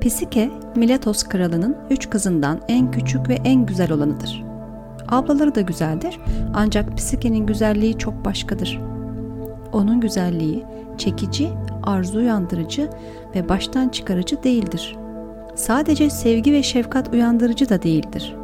Pisike, 0.00 0.50
Miletos 0.76 1.22
kralının 1.22 1.76
üç 1.90 2.10
kızından 2.10 2.60
en 2.68 2.90
küçük 2.90 3.28
ve 3.28 3.34
en 3.34 3.66
güzel 3.66 3.92
olanıdır. 3.92 4.44
Ablaları 5.08 5.54
da 5.54 5.60
güzeldir 5.60 6.20
ancak 6.54 6.96
Pisike'nin 6.96 7.46
güzelliği 7.46 7.98
çok 7.98 8.24
başkadır. 8.24 8.80
Onun 9.72 10.00
güzelliği 10.00 10.64
çekici, 10.98 11.50
arzu 11.82 12.18
uyandırıcı 12.18 12.90
ve 13.34 13.48
baştan 13.48 13.88
çıkarıcı 13.88 14.42
değildir. 14.42 14.96
Sadece 15.54 16.10
sevgi 16.10 16.52
ve 16.52 16.62
şefkat 16.62 17.14
uyandırıcı 17.14 17.68
da 17.68 17.82
değildir. 17.82 18.36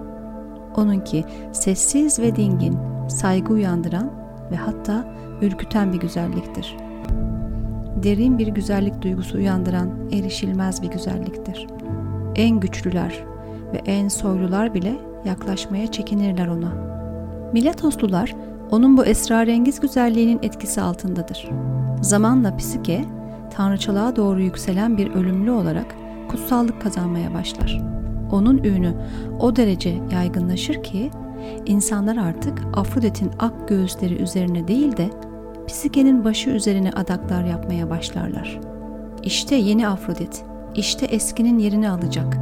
Onunki 0.77 1.25
sessiz 1.53 2.19
ve 2.19 2.37
dingin, 2.37 2.79
saygı 3.09 3.53
uyandıran 3.53 4.11
ve 4.51 4.57
hatta 4.57 5.05
ürküten 5.43 5.93
bir 5.93 5.99
güzelliktir. 5.99 6.86
Derin 8.03 8.39
bir 8.39 8.49
güzellik 8.49 9.03
duygusu 9.03 9.39
uyandıran 9.39 9.91
erişilmez 10.13 10.83
bir 10.83 10.89
güzelliktir. 10.89 11.67
En 12.35 12.61
güçlüler 12.61 13.25
ve 13.73 13.79
en 13.87 14.09
soylular 14.09 14.75
bile 14.75 14.97
yaklaşmaya 15.25 15.93
çekinirler 15.93 16.47
ona. 16.47 16.73
Miletoslular 17.53 18.35
onun 18.71 18.97
bu 18.97 19.05
esrarengiz 19.05 19.81
güzelliğinin 19.81 20.39
etkisi 20.43 20.81
altındadır. 20.81 21.49
Zamanla 22.03 22.57
Psike, 22.57 23.05
tanrıçalığa 23.57 24.17
doğru 24.17 24.41
yükselen 24.41 24.99
bir 24.99 25.11
ölümlü 25.11 25.51
olarak 25.51 25.95
kutsallık 26.29 26.83
kazanmaya 26.83 27.35
başlar. 27.35 27.83
Onun 28.33 28.59
ünü 28.59 28.95
o 29.41 29.57
derece 29.57 29.99
yaygınlaşır 30.13 30.83
ki 30.83 31.11
insanlar 31.67 32.17
artık 32.17 32.63
Afrodit'in 32.75 33.31
ak 33.39 33.69
göğüsleri 33.69 34.15
üzerine 34.15 34.69
değil 34.69 34.97
de 34.97 35.11
Psike'nin 35.67 36.25
başı 36.25 36.51
üzerine 36.51 36.93
adaklar 36.93 37.45
yapmaya 37.45 37.91
başlarlar. 37.91 38.61
İşte 39.23 39.55
yeni 39.55 39.89
Afrodit, 39.89 40.45
işte 40.75 41.07
eskinin 41.07 41.59
yerini 41.59 41.91
alacak. 41.91 42.37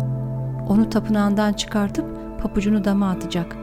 Onu 0.68 0.90
tapınağından 0.90 1.52
çıkartıp 1.52 2.04
papucunu 2.42 2.84
dama 2.84 3.10
atacak. 3.10 3.56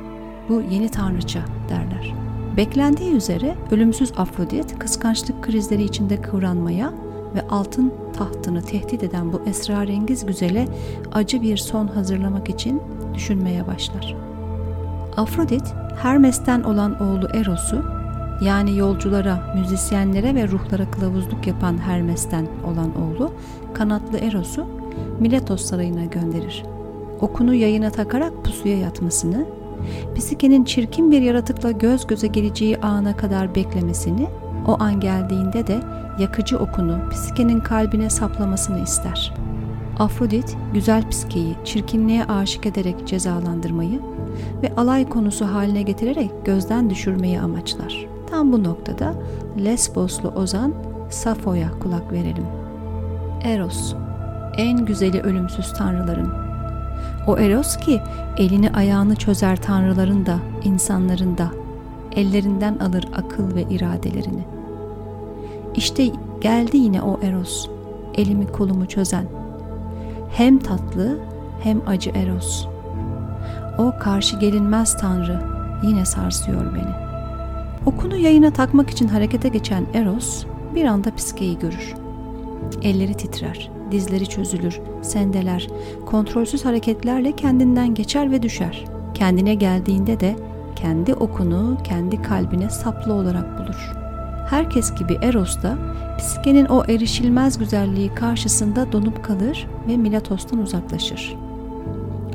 Bu 0.50 0.62
yeni 0.72 0.90
tanrıça 0.90 1.40
derler. 1.70 2.14
Beklendiği 2.58 3.12
üzere 3.12 3.56
ölümsüz 3.72 4.12
Afrodit 4.18 4.80
kıskançlık 4.80 5.44
krizleri 5.44 5.84
içinde 5.84 6.22
kıvranmaya 6.22 6.94
ve 7.36 7.48
altın 7.50 7.94
tahtını 8.14 8.62
tehdit 8.62 9.04
eden 9.04 9.34
bu 9.34 9.42
esrarengiz 9.46 10.26
güzele 10.26 10.68
acı 11.12 11.42
bir 11.42 11.58
son 11.58 11.88
hazırlamak 11.88 12.50
için 12.50 12.82
düşünmeye 13.14 13.68
başlar. 13.68 14.16
Afrodit, 15.18 15.74
Hermes'ten 16.02 16.64
olan 16.64 17.02
oğlu 17.02 17.28
Eros'u, 17.34 18.01
yani 18.42 18.78
yolculara, 18.78 19.54
müzisyenlere 19.56 20.36
ve 20.36 20.48
ruhlara 20.48 20.92
kılavuzluk 20.92 21.48
yapan 21.48 21.78
Hermes'ten 21.78 22.48
olan 22.66 22.92
oğlu, 23.02 23.32
kanatlı 23.74 24.18
Eros'u 24.18 24.66
Miletos 25.20 25.66
sarayına 25.66 26.06
gönderir. 26.06 26.64
Okunu 27.22 27.54
yayına 27.54 27.90
takarak 27.90 28.46
pusuya 28.46 28.78
yatmasını, 28.78 29.46
Psike'nin 30.16 30.64
çirkin 30.64 31.12
bir 31.12 31.22
yaratıkla 31.22 31.72
göz 31.72 32.08
göze 32.08 32.28
geleceği 32.28 32.78
ana 32.78 33.18
kadar 33.18 33.56
beklemesini, 33.56 34.28
o 34.68 34.78
an 34.80 35.00
geldiğinde 35.00 35.68
de 35.68 35.80
yakıcı 36.20 36.58
okunu 36.58 37.00
Psike'nin 37.12 37.60
kalbine 37.60 38.10
saplamasını 38.10 38.84
ister. 38.84 39.34
Afrodit, 40.00 40.58
güzel 40.74 41.10
Psike'yi 41.10 41.56
çirkinliğe 41.66 42.26
aşık 42.26 42.66
ederek 42.66 43.08
cezalandırmayı 43.08 44.00
ve 44.64 44.76
alay 44.76 45.10
konusu 45.10 45.46
haline 45.46 45.82
getirerek 45.82 46.32
gözden 46.46 46.90
düşürmeyi 46.90 47.40
amaçlar. 47.40 48.11
Tam 48.32 48.52
bu 48.52 48.64
noktada 48.64 49.14
Lesboslu 49.64 50.30
ozan 50.30 50.74
Safo'ya 51.10 51.72
kulak 51.80 52.12
verelim. 52.12 52.46
Eros, 53.44 53.96
en 54.58 54.86
güzeli 54.86 55.22
ölümsüz 55.22 55.74
tanrıların. 55.74 56.34
O 57.28 57.38
Eros 57.38 57.78
ki 57.78 58.02
elini 58.38 58.72
ayağını 58.72 59.16
çözer 59.16 59.62
tanrıların 59.62 60.26
da, 60.26 60.40
insanların 60.64 61.38
da, 61.38 61.48
ellerinden 62.16 62.78
alır 62.78 63.08
akıl 63.16 63.56
ve 63.56 63.64
iradelerini. 63.64 64.44
İşte 65.76 66.08
geldi 66.42 66.78
yine 66.78 67.02
o 67.02 67.20
Eros, 67.24 67.70
elimi 68.16 68.48
kolumu 68.48 68.86
çözen. 68.86 69.26
Hem 70.30 70.60
tatlı 70.60 71.20
hem 71.64 71.82
acı 71.88 72.10
Eros. 72.10 72.68
O 73.78 73.94
karşı 74.00 74.40
gelinmez 74.40 74.98
tanrı 74.98 75.42
yine 75.84 76.06
sarsıyor 76.06 76.76
beni. 76.76 77.11
Okunu 77.86 78.18
yayına 78.18 78.54
takmak 78.54 78.90
için 78.90 79.08
harekete 79.08 79.50
geçen 79.50 79.86
Eros 79.94 80.46
bir 80.76 80.86
anda 80.86 81.12
Piske'yi 81.12 81.60
görür. 81.60 81.94
Elleri 82.82 83.14
titrer, 83.14 83.72
dizleri 83.92 84.30
çözülür, 84.30 84.80
sendeler, 85.02 85.68
kontrolsüz 86.06 86.66
hareketlerle 86.66 87.32
kendinden 87.32 87.94
geçer 87.94 88.32
ve 88.32 88.44
düşer. 88.44 88.86
Kendine 89.14 89.54
geldiğinde 89.54 90.20
de 90.20 90.36
kendi 90.76 91.14
okunu 91.14 91.78
kendi 91.84 92.22
kalbine 92.22 92.70
saplı 92.70 93.14
olarak 93.14 93.60
bulur. 93.60 93.92
Herkes 94.50 94.96
gibi 94.96 95.18
Eros 95.22 95.64
da 95.64 95.78
Psike'nin 96.18 96.66
o 96.66 96.84
erişilmez 96.84 97.58
güzelliği 97.58 98.16
karşısında 98.16 98.92
donup 98.92 99.24
kalır 99.24 99.68
ve 99.88 99.98
Milatos'tan 99.98 100.60
uzaklaşır. 100.60 101.36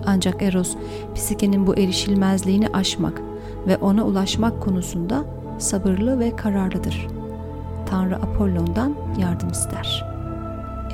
Ancak 0.06 0.42
Eros, 0.42 0.76
Psike'nin 1.14 1.66
bu 1.66 1.76
erişilmezliğini 1.76 2.68
aşmak 2.68 3.25
ve 3.66 3.76
ona 3.76 4.04
ulaşmak 4.04 4.62
konusunda 4.62 5.24
sabırlı 5.58 6.18
ve 6.18 6.36
kararlıdır. 6.36 7.06
Tanrı 7.86 8.16
Apollon'dan 8.16 8.94
yardım 9.18 9.48
ister. 9.48 10.04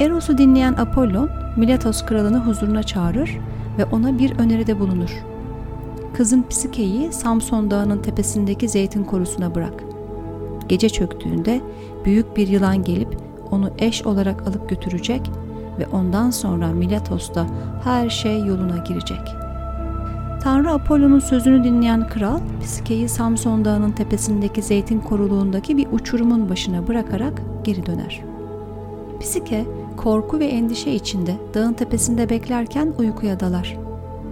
Eros'u 0.01 0.39
dinleyen 0.39 0.73
Apollon, 0.73 1.31
Miletos 1.57 2.07
kralını 2.07 2.39
huzuruna 2.39 2.83
çağırır 2.83 3.39
ve 3.79 3.85
ona 3.85 4.19
bir 4.19 4.39
öneride 4.39 4.81
bulunur. 4.81 5.25
Kızın 6.15 6.45
Psike'yi 6.51 7.13
Samson 7.13 7.71
Dağı'nın 7.71 8.03
tepesindeki 8.03 8.69
zeytin 8.69 9.05
korusuna 9.05 9.55
bırak. 9.55 9.85
Gece 10.69 10.89
çöktüğünde 10.89 11.61
büyük 12.05 12.37
bir 12.37 12.49
yılan 12.49 12.83
gelip 12.83 13.19
onu 13.51 13.71
eş 13.79 14.07
olarak 14.07 14.49
alıp 14.49 14.69
götürecek 14.69 15.31
ve 15.79 15.87
ondan 15.87 16.31
sonra 16.31 16.69
Miletos'ta 16.69 17.47
her 17.85 18.11
şey 18.11 18.45
yoluna 18.45 18.77
girecek.'' 18.77 19.42
Tanrı 20.43 20.71
Apollon'un 20.71 21.19
sözünü 21.19 21.65
dinleyen 21.65 22.09
kral, 22.09 22.41
Psike'yi 22.63 23.09
Samson 23.09 23.65
Dağı'nın 23.65 23.93
tepesindeki 23.93 24.63
zeytin 24.63 25.01
koruluğundaki 25.01 25.77
bir 25.77 25.87
uçurumun 25.93 26.49
başına 26.49 26.89
bırakarak 26.89 27.43
geri 27.65 27.87
döner. 27.87 28.23
Psike, 29.21 29.65
korku 29.97 30.39
ve 30.39 30.47
endişe 30.47 30.91
içinde 30.91 31.37
dağın 31.55 31.73
tepesinde 31.73 32.31
beklerken 32.31 32.95
uykuya 32.99 33.41
dalar. 33.41 33.77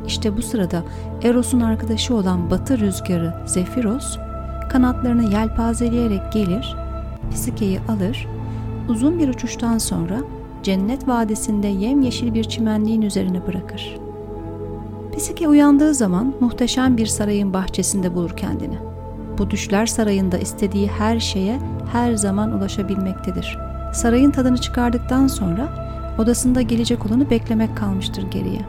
İşte 0.07 0.37
bu 0.37 0.43
sırada 0.43 0.83
Eros'un 1.23 1.61
arkadaşı 1.61 2.15
olan 2.15 2.51
batı 2.51 2.79
rüzgarı 2.79 3.35
Zefiros, 3.47 4.19
kanatlarını 4.71 5.33
yelpazeleyerek 5.33 6.33
gelir, 6.33 6.77
Psike'yi 7.31 7.81
alır, 7.89 8.29
uzun 8.89 9.19
bir 9.19 9.29
uçuştan 9.29 9.79
sonra 9.79 10.21
cennet 10.63 11.09
vadisinde 11.09 11.67
yemyeşil 11.67 12.35
bir 12.35 12.45
çimenliğin 12.45 13.03
üzerine 13.03 13.47
bırakır.'' 13.47 14.10
Pisike 15.13 15.49
uyandığı 15.49 15.95
zaman 15.95 16.35
muhteşem 16.41 16.97
bir 16.97 17.07
sarayın 17.07 17.53
bahçesinde 17.53 18.15
bulur 18.15 18.37
kendini. 18.37 18.79
Bu 19.39 19.51
düşler 19.51 19.87
sarayında 19.87 20.39
istediği 20.39 20.89
her 20.89 21.21
şeye 21.21 21.59
her 21.93 22.15
zaman 22.15 22.53
ulaşabilmektedir. 22.53 23.59
Sarayın 23.95 24.31
tadını 24.31 24.59
çıkardıktan 24.59 25.27
sonra 25.27 25.69
odasında 26.19 26.63
gelecek 26.63 27.07
olanı 27.07 27.31
beklemek 27.31 27.77
kalmıştır 27.77 28.31
geriye. 28.31 28.61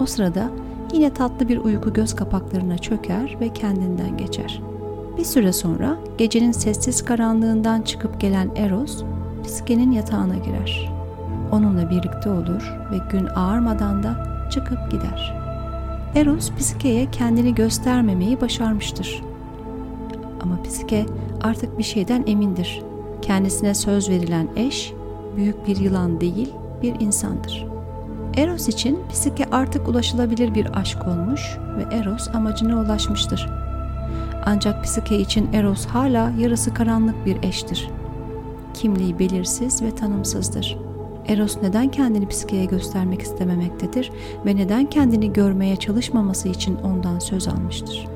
O 0.00 0.06
sırada 0.06 0.50
yine 0.92 1.14
tatlı 1.14 1.48
bir 1.48 1.58
uyku 1.58 1.92
göz 1.92 2.16
kapaklarına 2.16 2.78
çöker 2.78 3.36
ve 3.40 3.48
kendinden 3.48 4.16
geçer. 4.16 4.62
Bir 5.18 5.24
süre 5.24 5.52
sonra 5.52 5.96
gecenin 6.18 6.52
sessiz 6.52 7.04
karanlığından 7.04 7.82
çıkıp 7.82 8.20
gelen 8.20 8.50
Eros, 8.56 9.02
Piske'nin 9.42 9.92
yatağına 9.92 10.36
girer. 10.36 10.92
Onunla 11.52 11.90
birlikte 11.90 12.30
olur 12.30 12.72
ve 12.92 12.96
gün 13.10 13.26
ağarmadan 13.26 14.02
da 14.02 14.16
çıkıp 14.50 14.90
gider.'' 14.90 15.45
Eros 16.16 16.50
Psike'ye 16.58 17.10
kendini 17.10 17.54
göstermemeyi 17.54 18.40
başarmıştır. 18.40 19.22
Ama 20.40 20.62
Psike 20.62 21.06
artık 21.42 21.78
bir 21.78 21.82
şeyden 21.82 22.24
emindir. 22.26 22.82
Kendisine 23.22 23.74
söz 23.74 24.08
verilen 24.08 24.48
eş 24.56 24.92
büyük 25.36 25.66
bir 25.66 25.76
yılan 25.76 26.20
değil, 26.20 26.52
bir 26.82 27.00
insandır. 27.00 27.66
Eros 28.36 28.68
için 28.68 28.98
Psike 29.10 29.44
artık 29.52 29.88
ulaşılabilir 29.88 30.54
bir 30.54 30.78
aşk 30.78 31.08
olmuş 31.08 31.58
ve 31.76 31.96
Eros 31.96 32.28
amacına 32.34 32.80
ulaşmıştır. 32.80 33.48
Ancak 34.46 34.84
Psike 34.84 35.18
için 35.18 35.52
Eros 35.52 35.86
hala 35.86 36.32
yarısı 36.38 36.74
karanlık 36.74 37.26
bir 37.26 37.42
eştir. 37.42 37.90
Kimliği 38.74 39.18
belirsiz 39.18 39.82
ve 39.82 39.94
tanımsızdır. 39.94 40.78
Eros 41.28 41.56
neden 41.62 41.90
kendini 41.90 42.28
Psike'ye 42.28 42.64
göstermek 42.64 43.22
istememektedir 43.22 44.12
ve 44.46 44.56
neden 44.56 44.86
kendini 44.86 45.32
görmeye 45.32 45.76
çalışmaması 45.76 46.48
için 46.48 46.76
ondan 46.76 47.18
söz 47.18 47.48
almıştır. 47.48 48.06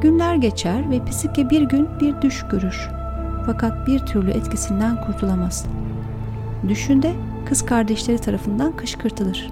Günler 0.00 0.36
geçer 0.36 0.90
ve 0.90 1.04
Psike 1.04 1.50
bir 1.50 1.62
gün 1.62 1.88
bir 2.00 2.22
düş 2.22 2.44
görür. 2.50 2.90
Fakat 3.46 3.86
bir 3.86 3.98
türlü 3.98 4.30
etkisinden 4.30 5.06
kurtulamaz. 5.06 5.66
Düşünde 6.68 7.12
kız 7.48 7.66
kardeşleri 7.66 8.18
tarafından 8.18 8.76
kışkırtılır. 8.76 9.50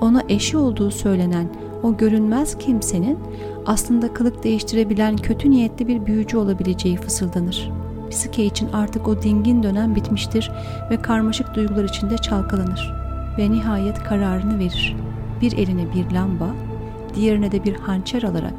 Ona 0.00 0.22
eşi 0.28 0.56
olduğu 0.56 0.90
söylenen 0.90 1.48
o 1.82 1.96
görünmez 1.96 2.58
kimsenin 2.58 3.18
aslında 3.66 4.12
kılık 4.14 4.44
değiştirebilen 4.44 5.16
kötü 5.16 5.50
niyetli 5.50 5.88
bir 5.88 6.06
büyücü 6.06 6.36
olabileceği 6.36 6.96
fısıldanır. 6.96 7.77
Psike 8.10 8.44
için 8.44 8.72
artık 8.72 9.08
o 9.08 9.22
dingin 9.22 9.62
dönem 9.62 9.94
bitmiştir 9.94 10.50
ve 10.90 11.02
karmaşık 11.02 11.54
duygular 11.54 11.84
içinde 11.84 12.18
çalkalanır. 12.18 12.94
Ve 13.38 13.50
nihayet 13.50 14.04
kararını 14.04 14.58
verir. 14.58 14.96
Bir 15.40 15.52
eline 15.52 15.92
bir 15.94 16.14
lamba, 16.14 16.50
diğerine 17.14 17.52
de 17.52 17.64
bir 17.64 17.74
hançer 17.74 18.22
alarak 18.22 18.54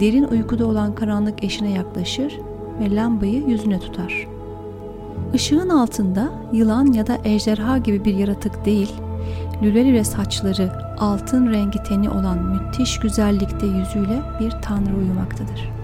derin 0.00 0.24
uykuda 0.24 0.66
olan 0.66 0.94
karanlık 0.94 1.44
eşine 1.44 1.70
yaklaşır 1.70 2.40
ve 2.80 2.94
lambayı 2.94 3.46
yüzüne 3.46 3.80
tutar. 3.80 4.26
Işığın 5.34 5.68
altında 5.68 6.30
yılan 6.52 6.92
ya 6.92 7.06
da 7.06 7.18
ejderha 7.24 7.78
gibi 7.78 8.04
bir 8.04 8.14
yaratık 8.14 8.64
değil, 8.64 8.92
lüle 9.62 9.84
lüle 9.84 10.04
saçları, 10.04 10.72
altın 10.98 11.50
rengi 11.50 11.82
teni 11.82 12.10
olan 12.10 12.38
müthiş 12.38 12.98
güzellikte 12.98 13.66
yüzüyle 13.66 14.20
bir 14.40 14.50
tanrı 14.50 14.96
uyumaktadır. 14.96 15.77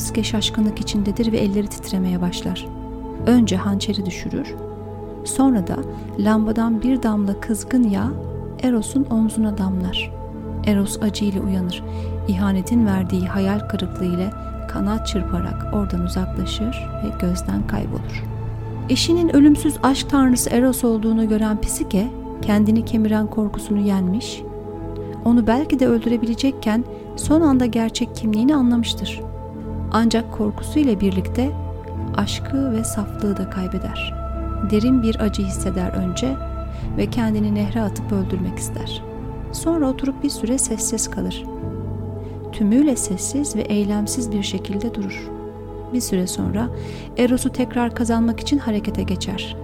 Psike 0.00 0.24
şaşkınlık 0.24 0.80
içindedir 0.80 1.32
ve 1.32 1.38
elleri 1.38 1.66
titremeye 1.66 2.20
başlar. 2.20 2.66
Önce 3.26 3.56
hançeri 3.56 4.06
düşürür, 4.06 4.54
sonra 5.24 5.66
da 5.66 5.76
lambadan 6.18 6.82
bir 6.82 7.02
damla 7.02 7.40
kızgın 7.40 7.82
yağ 7.82 8.12
Eros'un 8.62 9.06
omzuna 9.10 9.58
damlar. 9.58 10.12
Eros 10.66 11.02
acıyla 11.02 11.42
uyanır. 11.42 11.82
İhanetin 12.28 12.86
verdiği 12.86 13.26
hayal 13.26 13.58
kırıklığı 13.68 14.04
ile 14.04 14.30
kanat 14.68 15.06
çırparak 15.06 15.74
oradan 15.74 16.00
uzaklaşır 16.00 16.88
ve 17.04 17.26
gözden 17.26 17.66
kaybolur. 17.66 18.24
Eşinin 18.88 19.36
ölümsüz 19.36 19.74
aşk 19.82 20.10
tanrısı 20.10 20.50
Eros 20.50 20.84
olduğunu 20.84 21.28
gören 21.28 21.60
Psike, 21.60 22.10
kendini 22.42 22.84
kemiren 22.84 23.26
korkusunu 23.26 23.80
yenmiş, 23.80 24.42
onu 25.24 25.46
belki 25.46 25.80
de 25.80 25.86
öldürebilecekken 25.86 26.84
son 27.16 27.40
anda 27.40 27.66
gerçek 27.66 28.16
kimliğini 28.16 28.54
anlamıştır. 28.54 29.29
Ancak 29.92 30.32
korkusuyla 30.32 31.00
birlikte 31.00 31.50
aşkı 32.16 32.72
ve 32.72 32.84
saflığı 32.84 33.36
da 33.36 33.50
kaybeder. 33.50 34.14
Derin 34.70 35.02
bir 35.02 35.20
acı 35.20 35.42
hisseder 35.42 35.92
önce 35.92 36.36
ve 36.96 37.06
kendini 37.06 37.54
nehre 37.54 37.82
atıp 37.82 38.12
öldürmek 38.12 38.58
ister. 38.58 39.02
Sonra 39.52 39.88
oturup 39.88 40.22
bir 40.22 40.30
süre 40.30 40.58
sessiz 40.58 41.10
kalır. 41.10 41.44
Tümüyle 42.52 42.96
sessiz 42.96 43.56
ve 43.56 43.60
eylemsiz 43.60 44.32
bir 44.32 44.42
şekilde 44.42 44.94
durur. 44.94 45.30
Bir 45.92 46.00
süre 46.00 46.26
sonra 46.26 46.68
Eros'u 47.18 47.48
tekrar 47.48 47.94
kazanmak 47.94 48.40
için 48.40 48.58
harekete 48.58 49.02
geçer 49.02 49.56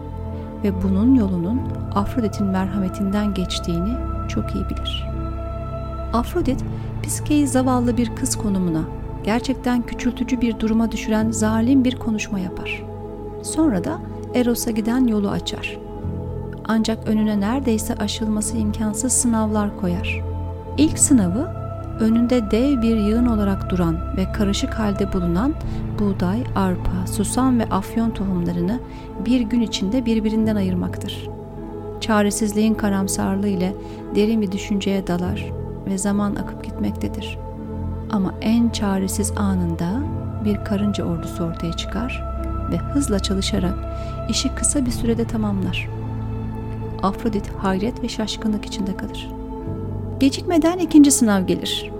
ve 0.65 0.83
bunun 0.83 1.15
yolunun 1.15 1.61
Afrodit'in 1.95 2.47
merhametinden 2.47 3.35
geçtiğini 3.35 3.95
çok 4.29 4.55
iyi 4.55 4.65
bilir. 4.69 5.07
Afrodit, 6.13 6.65
Piske'yi 7.03 7.47
zavallı 7.47 7.97
bir 7.97 8.17
kız 8.17 8.37
konumuna, 8.37 8.85
gerçekten 9.27 9.83
küçültücü 9.83 10.41
bir 10.41 10.61
duruma 10.61 10.93
düşüren 10.93 11.31
zalim 11.31 11.85
bir 11.85 11.97
konuşma 11.97 12.39
yapar. 12.39 12.85
Sonra 13.43 13.85
da 13.85 13.99
Eros'a 14.35 14.71
giden 14.71 15.07
yolu 15.07 15.31
açar. 15.31 15.79
Ancak 16.69 17.09
önüne 17.09 17.41
neredeyse 17.41 17.95
aşılması 17.95 18.57
imkansız 18.57 19.13
sınavlar 19.13 19.77
koyar. 19.81 20.23
İlk 20.79 20.99
sınavı 20.99 21.51
önünde 22.01 22.51
dev 22.51 22.83
bir 22.83 22.97
yığın 22.97 23.27
olarak 23.27 23.71
duran 23.71 24.17
ve 24.17 24.33
karışık 24.33 24.75
halde 24.75 25.13
bulunan 25.13 25.55
buğday, 25.99 26.45
arpa, 26.57 27.07
susam 27.07 27.59
ve 27.59 27.65
afyon 27.65 28.11
tohumlarını 28.11 28.81
bir 29.27 29.41
gün 29.41 29.61
içinde 29.61 30.07
birbirinden 30.07 30.57
ayırmaktır. 30.57 31.29
Çaresizliğin 32.01 32.75
karamsarlığı 32.75 33.49
ile 33.49 33.75
derin 34.15 34.43
bir 34.43 34.53
düşünceye 34.53 35.07
dalar 35.07 35.53
ve 35.87 35.99
zaman 35.99 36.35
akıp 36.35 36.65
gitmektedir. 36.65 37.46
Ama 38.11 38.35
en 38.41 38.69
çaresiz 38.69 39.33
anında 39.37 40.03
bir 40.45 40.65
karınca 40.65 41.05
ordusu 41.05 41.45
ortaya 41.45 41.73
çıkar 41.73 42.25
ve 42.71 42.77
hızla 42.77 43.19
çalışarak 43.19 43.75
işi 44.29 44.55
kısa 44.55 44.87
bir 44.87 44.91
sürede 44.91 45.25
tamamlar. 45.25 45.89
Afrodit 47.03 47.51
hayret 47.59 48.03
ve 48.03 48.09
şaşkınlık 48.09 48.67
içinde 48.67 48.97
kalır. 48.97 49.31
Gecikmeden 50.21 50.79
ikinci 50.79 51.11
sınav 51.11 51.43
gelir. 51.43 51.91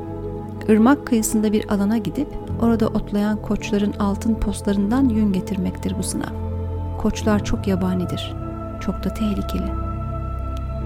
Irmak 0.69 1.07
kıyısında 1.07 1.53
bir 1.53 1.73
alana 1.73 1.99
gidip 1.99 2.29
orada 2.63 2.89
otlayan 2.89 3.43
koçların 3.43 3.93
altın 3.93 4.35
postlarından 4.35 5.09
yün 5.09 5.33
getirmektir 5.33 5.95
bu 5.99 6.03
sınav. 6.03 6.35
Koçlar 6.99 7.45
çok 7.45 7.67
yabanidir, 7.67 8.35
çok 8.81 9.05
da 9.05 9.15
tehlikeli. 9.15 9.73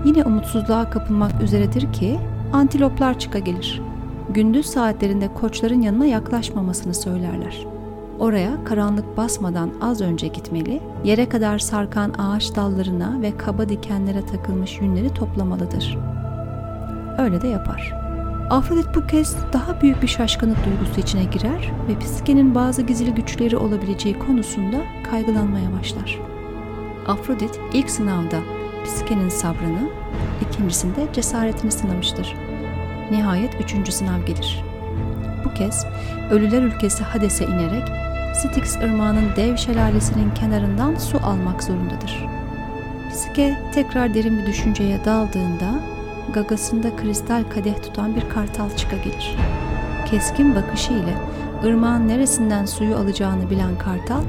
Yine 0.05 0.25
umutsuzluğa 0.25 0.91
kapılmak 0.91 1.43
üzeredir 1.43 1.93
ki 1.93 2.19
antiloplar 2.53 3.19
çıka 3.19 3.39
gelir. 3.39 3.83
Gündüz 4.35 4.67
saatlerinde 4.67 5.35
koçların 5.35 5.83
yanına 5.83 6.07
yaklaşmamasını 6.07 6.95
söylerler. 6.95 7.67
Oraya 8.19 8.65
karanlık 8.65 9.17
basmadan 9.17 9.71
az 9.81 10.01
önce 10.01 10.27
gitmeli, 10.29 10.81
yere 11.05 11.29
kadar 11.29 11.59
sarkan 11.59 12.13
ağaç 12.19 12.57
dallarına 12.57 13.23
ve 13.23 13.37
kaba 13.37 13.69
dikenlere 13.69 14.27
takılmış 14.27 14.81
yünleri 14.81 15.15
toplamalıdır. 15.15 15.99
Öyle 17.19 17.43
de 17.43 17.49
yapar. 17.49 17.93
Afrodit 18.51 18.87
bu 18.95 19.07
kez 19.07 19.37
daha 19.53 19.81
büyük 19.83 20.03
bir 20.03 20.09
şaşkınlık 20.09 20.59
duygusu 20.67 21.01
içine 21.01 21.25
girer 21.25 21.73
ve 21.89 21.99
Psike'nin 21.99 22.55
bazı 22.55 22.83
gizli 22.83 23.15
güçleri 23.15 23.57
olabileceği 23.57 24.19
konusunda 24.19 24.77
kaygılanmaya 25.11 25.73
başlar. 25.73 26.21
Afrodit 27.07 27.61
ilk 27.73 27.91
sınavda 27.91 28.39
Psike'nin 28.85 29.29
sabrını, 29.29 29.91
ikincisinde 30.41 31.07
cesaretini 31.13 31.71
sınamıştır. 31.71 32.50
Nihayet 33.11 33.61
üçüncü 33.61 33.93
sınav 33.93 34.27
gelir. 34.27 34.65
Bu 35.45 35.55
kez 35.55 35.87
ölüler 36.31 36.63
ülkesi 36.63 37.05
Hades'e 37.05 37.45
inerek 37.45 37.89
Styx 38.35 38.77
ırmağının 38.77 39.37
dev 39.37 39.57
şelalesinin 39.57 40.35
kenarından 40.35 40.95
su 40.95 41.19
almak 41.25 41.63
zorundadır. 41.63 42.27
Psike 43.11 43.59
tekrar 43.75 44.15
derin 44.15 44.39
bir 44.39 44.47
düşünceye 44.47 45.05
daldığında 45.05 45.81
gagasında 46.35 46.97
kristal 46.97 47.45
kadeh 47.55 47.83
tutan 47.83 48.17
bir 48.17 48.29
kartal 48.35 48.77
çıka 48.77 48.97
gelir. 48.97 49.37
Keskin 50.11 50.55
bakışı 50.55 50.93
ile 50.93 51.15
ırmağın 51.65 52.09
neresinden 52.09 52.65
suyu 52.67 52.97
alacağını 52.97 53.51
bilen 53.51 53.79
kartal 53.79 54.23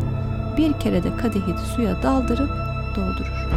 bir 0.57 0.79
kere 0.79 1.03
de 1.03 1.17
kadehi 1.17 1.57
suya 1.75 2.03
daldırıp 2.03 2.49
doldurur. 2.95 3.47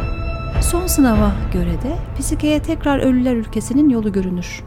Son 0.61 0.87
sınava 0.87 1.31
göre 1.53 1.81
de 1.81 1.95
Psike'ye 2.19 2.61
tekrar 2.61 2.99
ölüler 2.99 3.35
ülkesinin 3.35 3.89
yolu 3.89 4.11
görünür. 4.11 4.63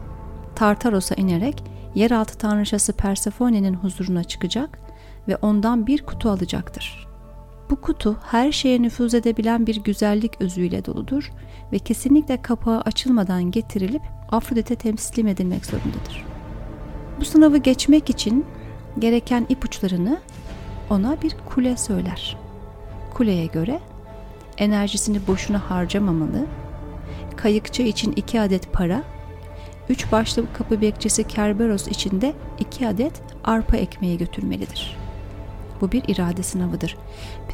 Tartaros'a 0.59 1.15
inerek 1.15 1.63
yeraltı 1.95 2.37
tanrıçası 2.37 2.93
Persephone'nin 2.93 3.73
huzuruna 3.73 4.23
çıkacak 4.23 4.79
ve 5.27 5.35
ondan 5.35 5.87
bir 5.87 6.05
kutu 6.05 6.29
alacaktır. 6.29 7.07
Bu 7.69 7.81
kutu 7.81 8.17
her 8.31 8.51
şeye 8.51 8.81
nüfuz 8.81 9.13
edebilen 9.13 9.67
bir 9.67 9.83
güzellik 9.83 10.41
özüyle 10.41 10.85
doludur 10.85 11.31
ve 11.71 11.79
kesinlikle 11.79 12.41
kapağı 12.41 12.81
açılmadan 12.81 13.51
getirilip 13.51 14.01
Afrodit'e 14.31 14.75
temsil 14.75 15.25
edilmek 15.25 15.65
zorundadır. 15.65 16.25
Bu 17.19 17.25
sınavı 17.25 17.57
geçmek 17.57 18.09
için 18.09 18.45
gereken 18.99 19.45
ipuçlarını 19.49 20.19
ona 20.89 21.21
bir 21.21 21.35
kule 21.45 21.77
söyler. 21.77 22.37
Kuleye 23.13 23.45
göre 23.45 23.79
enerjisini 24.57 25.27
boşuna 25.27 25.69
harcamamalı, 25.69 26.45
kayıkçı 27.37 27.81
için 27.81 28.11
iki 28.11 28.41
adet 28.41 28.73
para, 28.73 29.03
üç 29.89 30.11
başlı 30.11 30.53
kapı 30.53 30.81
bekçisi 30.81 31.23
Kerberos 31.27 31.87
için 31.87 32.21
de 32.21 32.33
iki 32.59 32.87
adet 32.87 33.21
arpa 33.43 33.77
ekmeği 33.77 34.17
götürmelidir. 34.17 34.97
Bu 35.81 35.91
bir 35.91 36.03
irade 36.07 36.43
sınavıdır. 36.43 36.97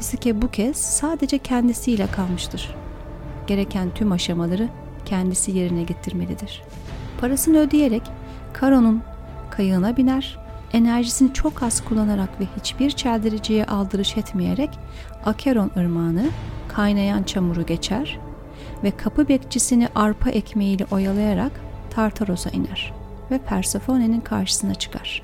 Psike 0.00 0.42
bu 0.42 0.50
kez 0.50 0.76
sadece 0.76 1.38
kendisiyle 1.38 2.06
kalmıştır. 2.06 2.74
Gereken 3.46 3.88
tüm 3.94 4.12
aşamaları 4.12 4.68
kendisi 5.04 5.52
yerine 5.52 5.82
getirmelidir. 5.82 6.62
Parasını 7.20 7.58
ödeyerek 7.58 8.02
Karon'un 8.52 9.02
kayığına 9.50 9.96
biner, 9.96 10.38
enerjisini 10.72 11.32
çok 11.32 11.62
az 11.62 11.84
kullanarak 11.84 12.40
ve 12.40 12.44
hiçbir 12.56 12.90
çeldiriciye 12.90 13.64
aldırış 13.64 14.16
etmeyerek 14.16 14.70
Akeron 15.24 15.70
ırmağını 15.76 16.26
kaynayan 16.68 17.22
çamuru 17.22 17.66
geçer 17.66 18.18
ve 18.84 18.90
kapı 18.90 19.28
bekçisini 19.28 19.88
arpa 19.94 20.30
ekmeğiyle 20.30 20.86
oyalayarak 20.90 21.65
Tartaros'a 21.96 22.50
iner 22.50 22.92
ve 23.30 23.38
Persephone'nin 23.38 24.20
karşısına 24.20 24.74
çıkar. 24.74 25.22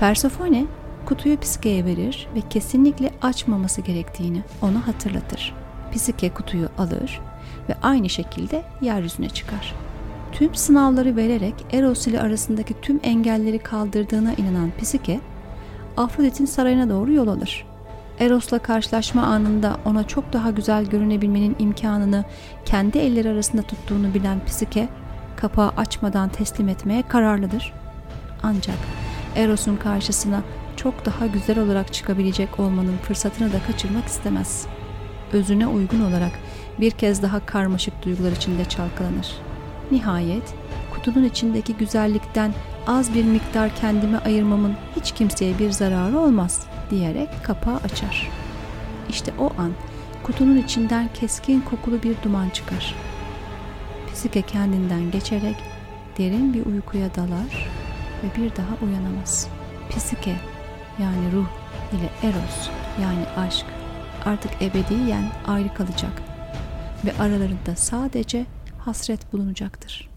Persephone 0.00 0.64
kutuyu 1.06 1.40
Psike'ye 1.40 1.84
verir 1.84 2.28
ve 2.34 2.40
kesinlikle 2.50 3.10
açmaması 3.22 3.80
gerektiğini 3.80 4.42
ona 4.62 4.86
hatırlatır. 4.86 5.54
Psike 5.94 6.34
kutuyu 6.34 6.68
alır 6.78 7.20
ve 7.68 7.74
aynı 7.82 8.08
şekilde 8.08 8.62
yeryüzüne 8.80 9.28
çıkar. 9.28 9.74
Tüm 10.32 10.54
sınavları 10.54 11.16
vererek 11.16 11.54
Eros 11.72 12.06
ile 12.06 12.20
arasındaki 12.20 12.80
tüm 12.82 13.00
engelleri 13.02 13.58
kaldırdığına 13.58 14.34
inanan 14.34 14.70
Psike, 14.80 15.20
Afrodit'in 15.96 16.46
sarayına 16.46 16.88
doğru 16.88 17.12
yol 17.12 17.28
alır. 17.28 17.66
Eros'la 18.20 18.58
karşılaşma 18.58 19.22
anında 19.22 19.76
ona 19.84 20.06
çok 20.06 20.32
daha 20.32 20.50
güzel 20.50 20.84
görünebilmenin 20.84 21.56
imkanını 21.58 22.24
kendi 22.64 22.98
elleri 22.98 23.30
arasında 23.30 23.62
tuttuğunu 23.62 24.14
bilen 24.14 24.44
Psike, 24.46 24.88
kapağı 25.36 25.68
açmadan 25.76 26.28
teslim 26.28 26.68
etmeye 26.68 27.02
kararlıdır. 27.02 27.72
Ancak 28.42 28.78
Eros'un 29.36 29.76
karşısına 29.76 30.42
çok 30.76 31.06
daha 31.06 31.26
güzel 31.26 31.58
olarak 31.58 31.92
çıkabilecek 31.92 32.60
olmanın 32.60 32.96
fırsatını 32.96 33.52
da 33.52 33.56
kaçırmak 33.66 34.06
istemez. 34.06 34.66
Özüne 35.32 35.66
uygun 35.66 36.00
olarak 36.00 36.32
bir 36.80 36.90
kez 36.90 37.22
daha 37.22 37.46
karmaşık 37.46 38.02
duygular 38.02 38.32
içinde 38.32 38.64
çalkalanır. 38.64 39.36
Nihayet 39.90 40.54
kutunun 40.94 41.24
içindeki 41.24 41.74
güzellikten 41.74 42.54
az 42.86 43.14
bir 43.14 43.24
miktar 43.24 43.76
kendime 43.76 44.18
ayırmamın 44.18 44.74
hiç 44.96 45.12
kimseye 45.12 45.58
bir 45.58 45.70
zararı 45.70 46.18
olmaz 46.18 46.66
diyerek 46.90 47.28
kapağı 47.42 47.76
açar. 47.76 48.30
İşte 49.08 49.32
o 49.38 49.50
an 49.58 49.72
kutunun 50.22 50.56
içinden 50.56 51.08
keskin 51.14 51.60
kokulu 51.60 52.02
bir 52.02 52.16
duman 52.22 52.48
çıkar. 52.48 52.94
Psike 54.26 54.42
kendinden 54.42 55.10
geçerek 55.10 55.56
derin 56.18 56.54
bir 56.54 56.66
uykuya 56.66 57.14
dalar 57.14 57.70
ve 58.22 58.42
bir 58.42 58.56
daha 58.56 58.86
uyanamaz. 58.86 59.48
Psike 59.90 60.36
yani 61.00 61.32
ruh 61.32 61.46
ile 61.92 62.28
eros 62.28 62.70
yani 63.02 63.26
aşk 63.36 63.66
artık 64.24 64.62
ebediyen 64.62 65.32
ayrı 65.46 65.74
kalacak 65.74 66.22
ve 67.04 67.22
aralarında 67.22 67.76
sadece 67.76 68.46
hasret 68.78 69.32
bulunacaktır. 69.32 70.10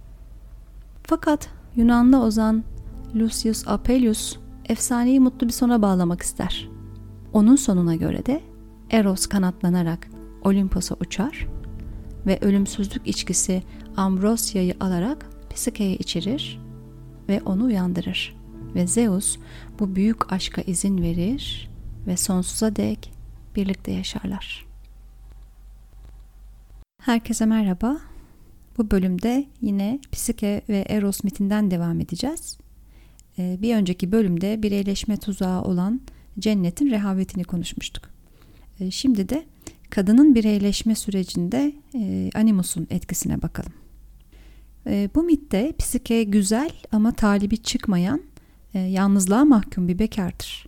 Fakat 1.03 1.49
Yunanlı 1.75 2.23
ozan 2.23 2.63
Lucius 3.15 3.67
Apelius 3.67 4.37
efsaneyi 4.65 5.19
mutlu 5.19 5.47
bir 5.47 5.53
sona 5.53 5.81
bağlamak 5.81 6.21
ister. 6.21 6.69
Onun 7.33 7.55
sonuna 7.55 7.95
göre 7.95 8.25
de 8.25 8.41
Eros 8.91 9.27
kanatlanarak 9.27 10.07
Olimpos'a 10.43 10.95
uçar 10.99 11.47
ve 12.29 12.39
ölümsüzlük 12.41 13.07
içkisi 13.07 13.63
Ambrosya'yı 13.97 14.75
alarak 14.79 15.29
Psike'ye 15.53 15.95
içirir 15.95 16.59
ve 17.29 17.41
onu 17.41 17.63
uyandırır. 17.63 18.35
Ve 18.75 18.87
Zeus 18.87 19.37
bu 19.79 19.95
büyük 19.95 20.33
aşka 20.33 20.61
izin 20.61 21.01
verir 21.01 21.69
ve 22.07 22.17
sonsuza 22.17 22.75
dek 22.75 23.11
birlikte 23.55 23.91
yaşarlar. 23.91 24.65
Herkese 27.01 27.45
merhaba. 27.45 27.97
Bu 28.77 28.91
bölümde 28.91 29.45
yine 29.61 29.99
Psike 30.11 30.61
ve 30.69 30.85
Eros 30.89 31.23
mitinden 31.23 31.71
devam 31.71 31.99
edeceğiz. 31.99 32.57
Ee, 33.39 33.57
bir 33.61 33.75
önceki 33.75 34.11
bölümde 34.11 34.63
bireyleşme 34.63 35.17
tuzağı 35.17 35.61
olan 35.61 36.01
cennetin 36.39 36.89
rehavetini 36.89 37.43
konuşmuştuk. 37.43 38.09
Ee, 38.79 38.91
şimdi 38.91 39.29
de 39.29 39.45
kadının 39.89 40.35
bireyleşme 40.35 40.95
sürecinde 40.95 41.73
e, 41.95 42.29
animusun 42.35 42.87
etkisine 42.89 43.41
bakalım. 43.41 43.73
Ee, 44.87 45.09
bu 45.15 45.23
mitte 45.23 45.73
Psike 45.77 46.23
güzel 46.23 46.71
ama 46.91 47.11
talibi 47.11 47.57
çıkmayan, 47.57 48.21
e, 48.73 48.79
yalnızlığa 48.79 49.45
mahkum 49.45 49.87
bir 49.87 49.99
bekardır. 49.99 50.65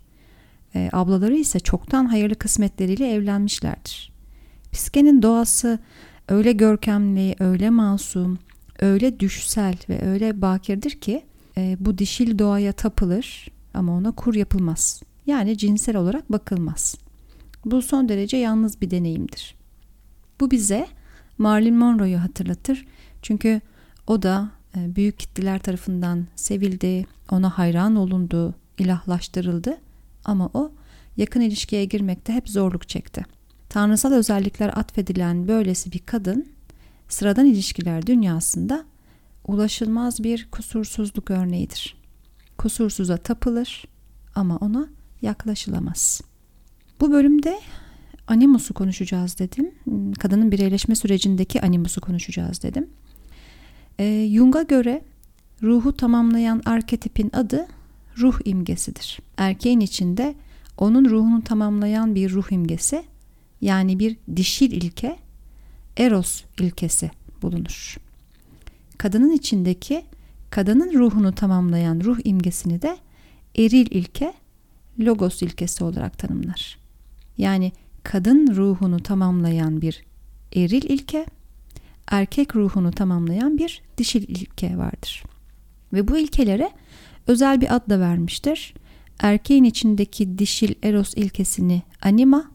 Ablaları 0.91 1.35
ise 1.35 1.59
çoktan 1.59 2.05
hayırlı 2.05 2.35
kısmetleriyle 2.35 3.13
evlenmişlerdir. 3.13 4.11
Psike'nin 4.71 5.21
doğası 5.21 5.79
öyle 6.27 6.51
görkemli, 6.51 7.35
öyle 7.39 7.69
masum, 7.69 8.39
öyle 8.79 9.19
düşsel 9.19 9.75
ve 9.89 10.05
öyle 10.05 10.41
bakirdir 10.41 10.91
ki 10.91 11.25
e, 11.57 11.77
bu 11.79 11.97
dişil 11.97 12.39
doğaya 12.39 12.71
tapılır 12.71 13.47
ama 13.73 13.93
ona 13.93 14.11
kur 14.11 14.35
yapılmaz. 14.35 15.01
Yani 15.25 15.57
cinsel 15.57 15.95
olarak 15.95 16.31
bakılmaz. 16.31 16.95
Bu 17.65 17.81
son 17.81 18.09
derece 18.09 18.37
yalnız 18.37 18.81
bir 18.81 18.91
deneyimdir. 18.91 19.55
Bu 20.39 20.51
bize 20.51 20.87
Marilyn 21.37 21.75
Monroe'yu 21.75 22.23
hatırlatır. 22.23 22.85
Çünkü 23.21 23.61
o 24.07 24.21
da 24.21 24.51
e, 24.77 24.95
büyük 24.95 25.19
kitleler 25.19 25.59
tarafından 25.59 26.27
sevildi, 26.35 27.05
ona 27.31 27.57
hayran 27.57 27.95
olundu, 27.95 28.55
ilahlaştırıldı 28.77 29.77
ama 30.25 30.49
o 30.53 30.71
yakın 31.17 31.41
ilişkiye 31.41 31.85
girmekte 31.85 32.33
hep 32.33 32.49
zorluk 32.49 32.89
çekti. 32.89 33.25
Tanrısal 33.69 34.11
özellikler 34.11 34.77
atfedilen 34.77 35.47
böylesi 35.47 35.91
bir 35.91 35.99
kadın 35.99 36.47
sıradan 37.09 37.45
ilişkiler 37.45 38.07
dünyasında 38.07 38.85
ulaşılmaz 39.47 40.23
bir 40.23 40.47
kusursuzluk 40.51 41.31
örneğidir. 41.31 41.95
Kusursuza 42.57 43.17
tapılır 43.17 43.85
ama 44.35 44.57
ona 44.57 44.87
yaklaşılamaz. 45.21 46.21
Bu 47.01 47.11
bölümde 47.11 47.59
animusu 48.27 48.73
konuşacağız 48.73 49.39
dedim. 49.39 49.71
Kadının 50.19 50.51
bireyleşme 50.51 50.95
sürecindeki 50.95 51.61
animusu 51.61 52.01
konuşacağız 52.01 52.63
dedim. 52.63 52.89
E, 53.99 54.27
Jung'a 54.33 54.61
göre 54.61 55.01
ruhu 55.63 55.97
tamamlayan 55.97 56.61
arketipin 56.65 57.31
adı 57.33 57.67
ruh 58.17 58.39
imgesidir. 58.45 59.19
Erkeğin 59.37 59.79
içinde 59.79 60.35
onun 60.77 61.05
ruhunu 61.05 61.43
tamamlayan 61.43 62.15
bir 62.15 62.31
ruh 62.31 62.51
imgesi 62.51 63.03
yani 63.61 63.99
bir 63.99 64.17
dişil 64.35 64.71
ilke 64.71 65.17
eros 65.97 66.43
ilkesi 66.59 67.11
bulunur. 67.41 67.97
Kadının 68.97 69.31
içindeki 69.31 70.05
kadının 70.49 70.93
ruhunu 70.93 71.35
tamamlayan 71.35 72.01
ruh 72.03 72.19
imgesini 72.23 72.81
de 72.81 72.97
eril 73.57 73.87
ilke 73.91 74.33
logos 74.99 75.41
ilkesi 75.41 75.83
olarak 75.83 76.17
tanımlar. 76.17 76.80
Yani 77.41 77.71
kadın 78.03 78.55
ruhunu 78.55 78.99
tamamlayan 78.99 79.81
bir 79.81 80.03
eril 80.55 80.83
ilke, 80.83 81.25
erkek 82.07 82.55
ruhunu 82.55 82.91
tamamlayan 82.91 83.57
bir 83.57 83.81
dişil 83.97 84.23
ilke 84.27 84.77
vardır. 84.77 85.23
Ve 85.93 86.07
bu 86.07 86.17
ilkelere 86.17 86.69
özel 87.27 87.61
bir 87.61 87.75
ad 87.75 87.89
da 87.89 87.99
vermiştir. 87.99 88.73
Erkeğin 89.19 89.63
içindeki 89.63 90.37
dişil 90.37 90.73
eros 90.83 91.13
ilkesini 91.15 91.81
anima, 92.01 92.51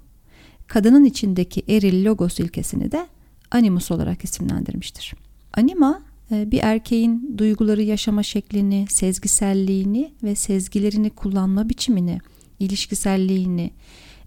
kadının 0.66 1.04
içindeki 1.04 1.62
eril 1.68 2.04
logos 2.04 2.40
ilkesini 2.40 2.92
de 2.92 3.06
animus 3.50 3.90
olarak 3.90 4.24
isimlendirmiştir. 4.24 5.14
Anima 5.54 6.02
e, 6.30 6.50
bir 6.50 6.60
erkeğin 6.62 7.34
duyguları 7.38 7.82
yaşama 7.82 8.22
şeklini, 8.22 8.86
sezgiselliğini 8.90 10.12
ve 10.22 10.34
sezgilerini 10.34 11.10
kullanma 11.10 11.68
biçimini, 11.68 12.18
ilişkiselliğini, 12.58 13.70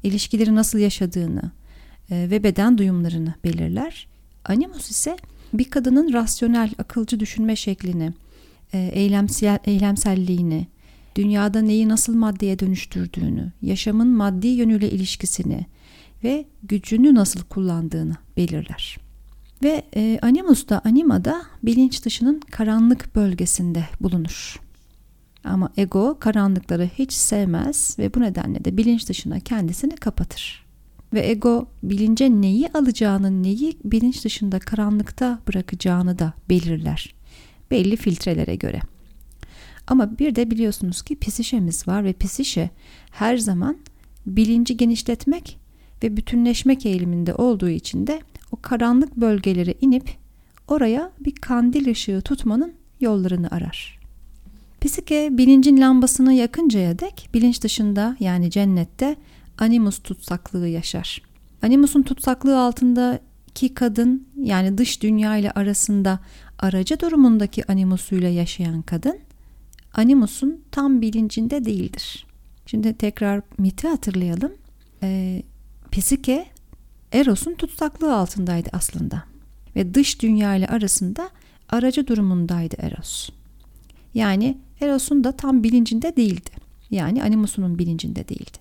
ilişkileri 0.03 0.55
nasıl 0.55 0.79
yaşadığını 0.79 1.51
e, 2.11 2.27
ve 2.31 2.43
beden 2.43 2.77
duyumlarını 2.77 3.33
belirler. 3.43 4.07
Animus 4.45 4.89
ise 4.89 5.17
bir 5.53 5.69
kadının 5.69 6.13
rasyonel, 6.13 6.71
akılcı 6.77 7.19
düşünme 7.19 7.55
şeklini, 7.55 8.13
e, 8.73 8.77
eylemsel, 8.93 9.59
eylemselliğini, 9.65 10.67
dünyada 11.15 11.61
neyi 11.61 11.89
nasıl 11.89 12.15
maddeye 12.15 12.59
dönüştürdüğünü, 12.59 13.51
yaşamın 13.61 14.07
maddi 14.07 14.47
yönüyle 14.47 14.91
ilişkisini, 14.91 15.65
ve 16.23 16.45
gücünü 16.63 17.15
nasıl 17.15 17.41
kullandığını 17.43 18.15
belirler. 18.37 18.97
Ve 19.63 19.83
e, 19.95 20.19
Animus 20.21 20.69
da 20.69 20.81
Anima'da 20.85 21.41
bilinç 21.63 22.05
dışının 22.05 22.41
karanlık 22.51 23.15
bölgesinde 23.15 23.83
bulunur. 24.01 24.59
Ama 25.43 25.69
ego 25.77 26.17
karanlıkları 26.19 26.89
hiç 26.97 27.13
sevmez 27.13 27.95
ve 27.99 28.13
bu 28.13 28.21
nedenle 28.21 28.65
de 28.65 28.77
bilinç 28.77 29.09
dışına 29.09 29.39
kendisini 29.39 29.95
kapatır. 29.95 30.65
Ve 31.13 31.29
ego 31.29 31.67
bilince 31.83 32.41
neyi 32.41 32.69
alacağını, 32.73 33.43
neyi 33.43 33.77
bilinç 33.83 34.25
dışında 34.25 34.59
karanlıkta 34.59 35.39
bırakacağını 35.47 36.19
da 36.19 36.33
belirler. 36.49 37.15
Belli 37.71 37.95
filtrelere 37.95 38.55
göre. 38.55 38.81
Ama 39.87 40.19
bir 40.19 40.35
de 40.35 40.51
biliyorsunuz 40.51 41.01
ki 41.01 41.19
psişemiz 41.19 41.87
var 41.87 42.03
ve 42.03 42.13
psişe 42.13 42.69
her 43.11 43.37
zaman 43.37 43.77
bilinci 44.25 44.77
genişletmek 44.77 45.59
ve 46.03 46.17
bütünleşmek 46.17 46.85
eğiliminde 46.85 47.35
olduğu 47.35 47.69
için 47.69 48.07
de 48.07 48.19
o 48.51 48.57
karanlık 48.61 49.15
bölgelere 49.17 49.73
inip 49.81 50.09
oraya 50.67 51.11
bir 51.19 51.35
kandil 51.35 51.91
ışığı 51.91 52.21
tutmanın 52.21 52.73
yollarını 52.99 53.51
arar. 53.51 53.98
Psike 54.81 55.37
bilincin 55.37 55.81
lambasını 55.81 56.33
yakıncaya 56.33 56.99
dek 56.99 57.29
bilinç 57.33 57.63
dışında 57.63 58.17
yani 58.19 58.51
cennette 58.51 59.15
animus 59.57 59.99
tutsaklığı 59.99 60.67
yaşar. 60.67 61.21
Animus'un 61.61 62.01
tutsaklığı 62.01 62.61
altında 62.61 63.19
iki 63.49 63.73
kadın 63.73 64.27
yani 64.43 64.77
dış 64.77 65.01
dünya 65.01 65.37
ile 65.37 65.51
arasında 65.51 66.19
aracı 66.59 66.99
durumundaki 66.99 67.71
animusuyla 67.71 68.29
yaşayan 68.29 68.81
kadın 68.81 69.19
animusun 69.93 70.61
tam 70.71 71.01
bilincinde 71.01 71.65
değildir. 71.65 72.25
Şimdi 72.65 72.93
tekrar 72.93 73.41
miti 73.57 73.87
hatırlayalım. 73.87 74.51
Ee, 75.03 75.43
Psike 75.91 76.45
Eros'un 77.11 77.53
tutsaklığı 77.53 78.15
altındaydı 78.15 78.69
aslında 78.73 79.23
ve 79.75 79.93
dış 79.93 80.21
dünya 80.21 80.55
ile 80.55 80.67
arasında 80.67 81.29
aracı 81.69 82.07
durumundaydı 82.07 82.75
Eros. 82.79 83.29
Yani 84.13 84.57
Eros'un 84.81 85.23
da 85.23 85.31
tam 85.31 85.63
bilincinde 85.63 86.15
değildi. 86.15 86.49
Yani 86.91 87.23
Animus'unun 87.23 87.79
bilincinde 87.79 88.27
değildi. 88.27 88.57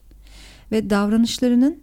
ve 0.72 0.90
davranışlarının 0.90 1.78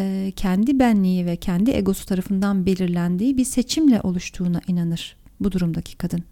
e, 0.00 0.32
kendi 0.36 0.78
benliği 0.78 1.26
ve 1.26 1.36
kendi 1.36 1.70
egosu 1.70 2.06
tarafından 2.06 2.66
belirlendiği 2.66 3.36
bir 3.36 3.44
seçimle 3.44 4.00
oluştuğuna 4.00 4.60
inanır 4.68 5.16
bu 5.40 5.52
durumdaki 5.52 5.96
kadın. 5.96 6.24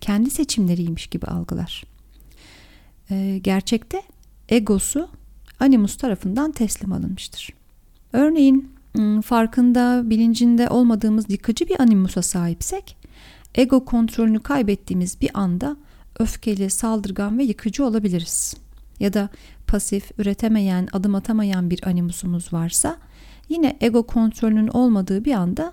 Kendi 0.00 0.30
seçimleriymiş 0.30 1.06
gibi 1.06 1.26
algılar. 1.26 1.84
E, 3.10 3.40
gerçekte 3.42 4.02
egosu 4.48 5.08
animus 5.60 5.96
tarafından 5.96 6.52
teslim 6.52 6.92
alınmıştır. 6.92 7.50
Örneğin 8.12 8.72
farkında, 9.24 10.10
bilincinde 10.10 10.68
olmadığımız 10.68 11.30
yıkıcı 11.30 11.68
bir 11.68 11.80
animusa 11.80 12.22
sahipsek, 12.22 12.96
ego 13.54 13.84
kontrolünü 13.84 14.40
kaybettiğimiz 14.40 15.20
bir 15.20 15.30
anda 15.34 15.76
öfkeli, 16.18 16.70
saldırgan 16.70 17.38
ve 17.38 17.44
yıkıcı 17.44 17.84
olabiliriz. 17.84 18.54
Ya 19.00 19.12
da 19.12 19.28
pasif, 19.66 20.10
üretemeyen, 20.18 20.88
adım 20.92 21.14
atamayan 21.14 21.70
bir 21.70 21.86
animusumuz 21.86 22.52
varsa 22.52 22.98
yine 23.48 23.76
ego 23.80 24.06
kontrolünün 24.06 24.68
olmadığı 24.68 25.24
bir 25.24 25.32
anda 25.32 25.72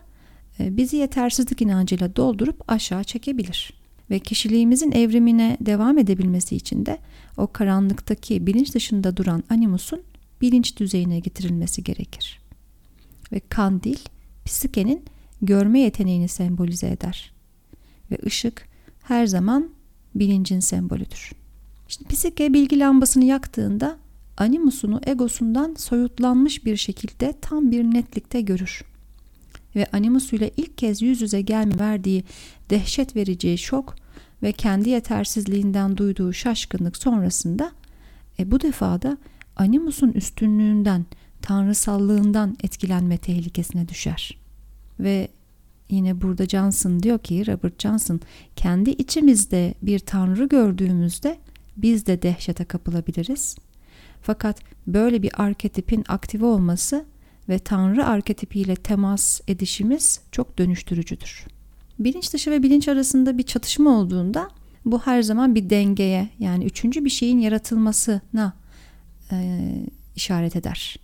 e, 0.60 0.78
bizi 0.78 0.98
yetersizlik 0.98 1.62
inancıyla 1.62 2.16
doldurup 2.16 2.72
aşağı 2.72 3.04
çekebilir. 3.04 3.74
Ve 4.10 4.20
kişiliğimizin 4.20 4.92
evrimine 4.92 5.58
devam 5.62 5.98
edebilmesi 5.98 6.56
için 6.56 6.86
de 6.86 6.98
o 7.38 7.48
karanlıktaki 7.48 8.48
bilinç 8.48 8.74
dışında 8.76 9.18
duran 9.18 9.44
animusun 9.50 10.02
bilinç 10.42 10.78
düzeyine 10.78 11.20
getirilmesi 11.20 11.84
gerekir. 11.84 12.40
Ve 13.32 13.40
kandil, 13.40 13.98
psikenin 14.46 15.06
görme 15.42 15.80
yeteneğini 15.80 16.28
sembolize 16.28 16.88
eder. 16.88 17.34
Ve 18.12 18.18
ışık 18.26 18.68
her 19.04 19.28
zaman 19.28 19.70
bilincin 20.16 20.60
sembolüdür. 20.60 21.32
Şimdi 21.88 22.14
psike 22.14 22.54
bilgi 22.54 22.80
lambasını 22.80 23.26
yaktığında 23.26 23.98
animusunu 24.38 25.02
egosundan 25.06 25.76
soyutlanmış 25.78 26.66
bir 26.66 26.78
şekilde 26.78 27.34
tam 27.42 27.72
bir 27.72 27.84
netlikte 27.84 28.42
görür. 28.42 28.84
Ve 29.76 29.86
animusuyla 29.94 30.50
ilk 30.58 30.78
kez 30.78 31.02
yüz 31.02 31.22
yüze 31.22 31.42
gelme 31.42 31.80
verdiği 31.80 32.24
dehşet 32.70 33.16
verici 33.16 33.58
şok 33.58 33.96
ve 34.44 34.52
kendi 34.52 34.90
yetersizliğinden 34.90 35.98
duyduğu 35.98 36.34
şaşkınlık 36.34 36.98
sonrasında 36.98 37.72
e, 38.40 38.52
bu 38.52 38.62
defa 38.62 39.02
da 39.02 39.18
animusun 39.56 40.12
üstünlüğünden, 40.12 41.06
tanrısallığından 41.42 42.58
etkilenme 42.64 43.18
tehlikesine 43.18 43.88
düşer. 43.88 44.38
Ve 45.00 45.28
yine 45.90 46.22
burada 46.22 46.46
Johnson 46.46 47.04
diyor 47.04 47.20
ki 47.20 47.48
Robert 47.48 47.82
Johnson 47.82 48.20
kendi 48.56 48.90
içimizde 48.90 49.74
bir 49.82 50.00
tanrı 50.00 50.48
gördüğümüzde 50.48 51.38
biz 51.78 52.06
de 52.06 52.22
dehşete 52.22 52.66
kapılabiliriz. 52.66 53.56
Fakat 54.22 54.60
böyle 54.88 55.22
bir 55.22 55.42
arketipin 55.42 56.04
aktive 56.08 56.46
olması 56.46 57.06
ve 57.50 57.60
tanrı 57.60 58.06
arketipiyle 58.06 58.76
temas 58.76 59.42
edişimiz 59.48 60.22
çok 60.32 60.58
dönüştürücüdür. 60.58 61.46
Bilinç 62.00 62.34
dışı 62.34 62.52
ve 62.52 62.64
bilinç 62.64 62.88
arasında 62.88 63.38
bir 63.38 63.44
çatışma 63.44 63.90
olduğunda 63.90 64.50
bu 64.86 65.00
her 65.00 65.22
zaman 65.22 65.56
bir 65.56 65.70
dengeye 65.70 66.30
yani 66.40 66.66
üçüncü 66.66 67.06
bir 67.06 67.10
şeyin 67.10 67.40
yaratılmasına 67.40 68.54
e, 69.32 69.60
işaret 70.16 70.56
eder. 70.56 70.96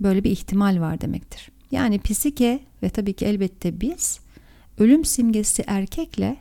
Böyle 0.00 0.24
bir 0.24 0.30
ihtimal 0.30 0.80
var 0.80 1.00
demektir. 1.00 1.50
Yani 1.70 1.98
psike 1.98 2.60
ve 2.82 2.90
tabii 2.90 3.12
ki 3.12 3.24
elbette 3.24 3.80
biz 3.80 4.20
ölüm 4.78 5.04
simgesi 5.04 5.64
erkekle 5.66 6.36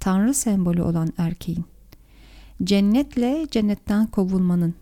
tanrı 0.00 0.34
sembolü 0.34 0.82
olan 0.82 1.12
erkeğin 1.18 1.64
cennetle 2.64 3.46
cennetten 3.50 4.06
kovulmanın 4.06 4.74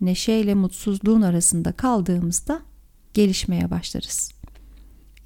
neşeyle 0.00 0.54
mutsuzluğun 0.54 1.22
arasında 1.22 1.72
kaldığımızda 1.72 2.62
gelişmeye 3.14 3.70
başlarız. 3.70 4.32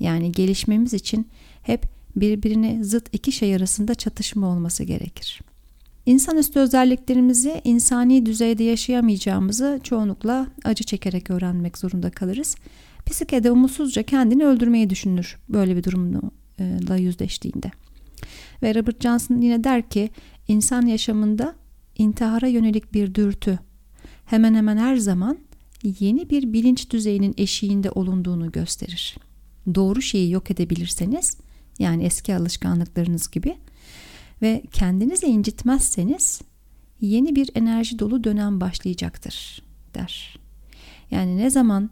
Yani 0.01 0.33
gelişmemiz 0.33 0.95
için 0.95 1.29
hep 1.63 1.87
birbirine 2.17 2.85
zıt 2.85 3.09
iki 3.13 3.33
şey 3.33 3.55
arasında 3.55 3.95
çatışma 3.95 4.49
olması 4.49 4.85
gerekir. 4.85 5.41
İnsanüstü 6.07 6.59
özelliklerimizi 6.59 7.61
insani 7.65 8.27
düzeyde 8.27 8.65
yaşayamayacağımızı 8.65 9.81
çoğunlukla 9.83 10.47
acı 10.65 10.85
çekerek 10.85 11.31
öğrenmek 11.31 11.79
zorunda 11.79 12.11
kalırız. 12.11 12.57
Psikede 13.07 13.51
umutsuzca 13.51 14.03
kendini 14.03 14.45
öldürmeyi 14.45 14.91
düşünür 14.91 15.37
böyle 15.49 15.77
bir 15.77 15.85
durumla 16.59 16.97
yüzleştiğinde. 16.97 17.71
Ve 18.63 18.75
Robert 18.75 19.03
Johnson 19.03 19.41
yine 19.41 19.65
der 19.65 19.89
ki 19.89 20.11
insan 20.49 20.87
yaşamında 20.87 21.55
intihara 21.99 22.47
yönelik 22.47 22.95
bir 22.95 23.15
dürtü 23.15 23.59
hemen 24.25 24.55
hemen 24.55 24.77
her 24.77 24.97
zaman 24.97 25.39
yeni 26.01 26.31
bir 26.31 26.53
bilinç 26.53 26.91
düzeyinin 26.91 27.35
eşiğinde 27.37 27.91
olunduğunu 27.91 28.53
gösterir. 28.53 29.17
Doğru 29.75 30.03
şeyi 30.03 30.31
yok 30.31 30.51
edebilirseniz 30.51 31.37
yani 31.79 32.05
eski 32.05 32.37
alışkanlıklarınız 32.37 33.31
gibi 33.31 33.57
ve 34.43 34.63
kendinizi 34.73 35.27
incitmezseniz 35.27 36.41
yeni 37.01 37.37
bir 37.37 37.51
enerji 37.55 37.99
dolu 37.99 38.25
dönem 38.25 38.61
başlayacaktır 38.61 39.63
der. 39.95 40.39
Yani 41.11 41.37
ne 41.37 41.51
zaman 41.51 41.91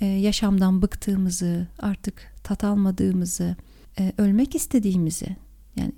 e, 0.00 0.06
yaşamdan 0.06 0.82
bıktığımızı, 0.82 1.68
artık 1.78 2.34
tat 2.44 2.64
almadığımızı, 2.64 3.56
e, 3.98 4.12
ölmek 4.18 4.54
istediğimizi 4.54 5.36
yani 5.76 5.92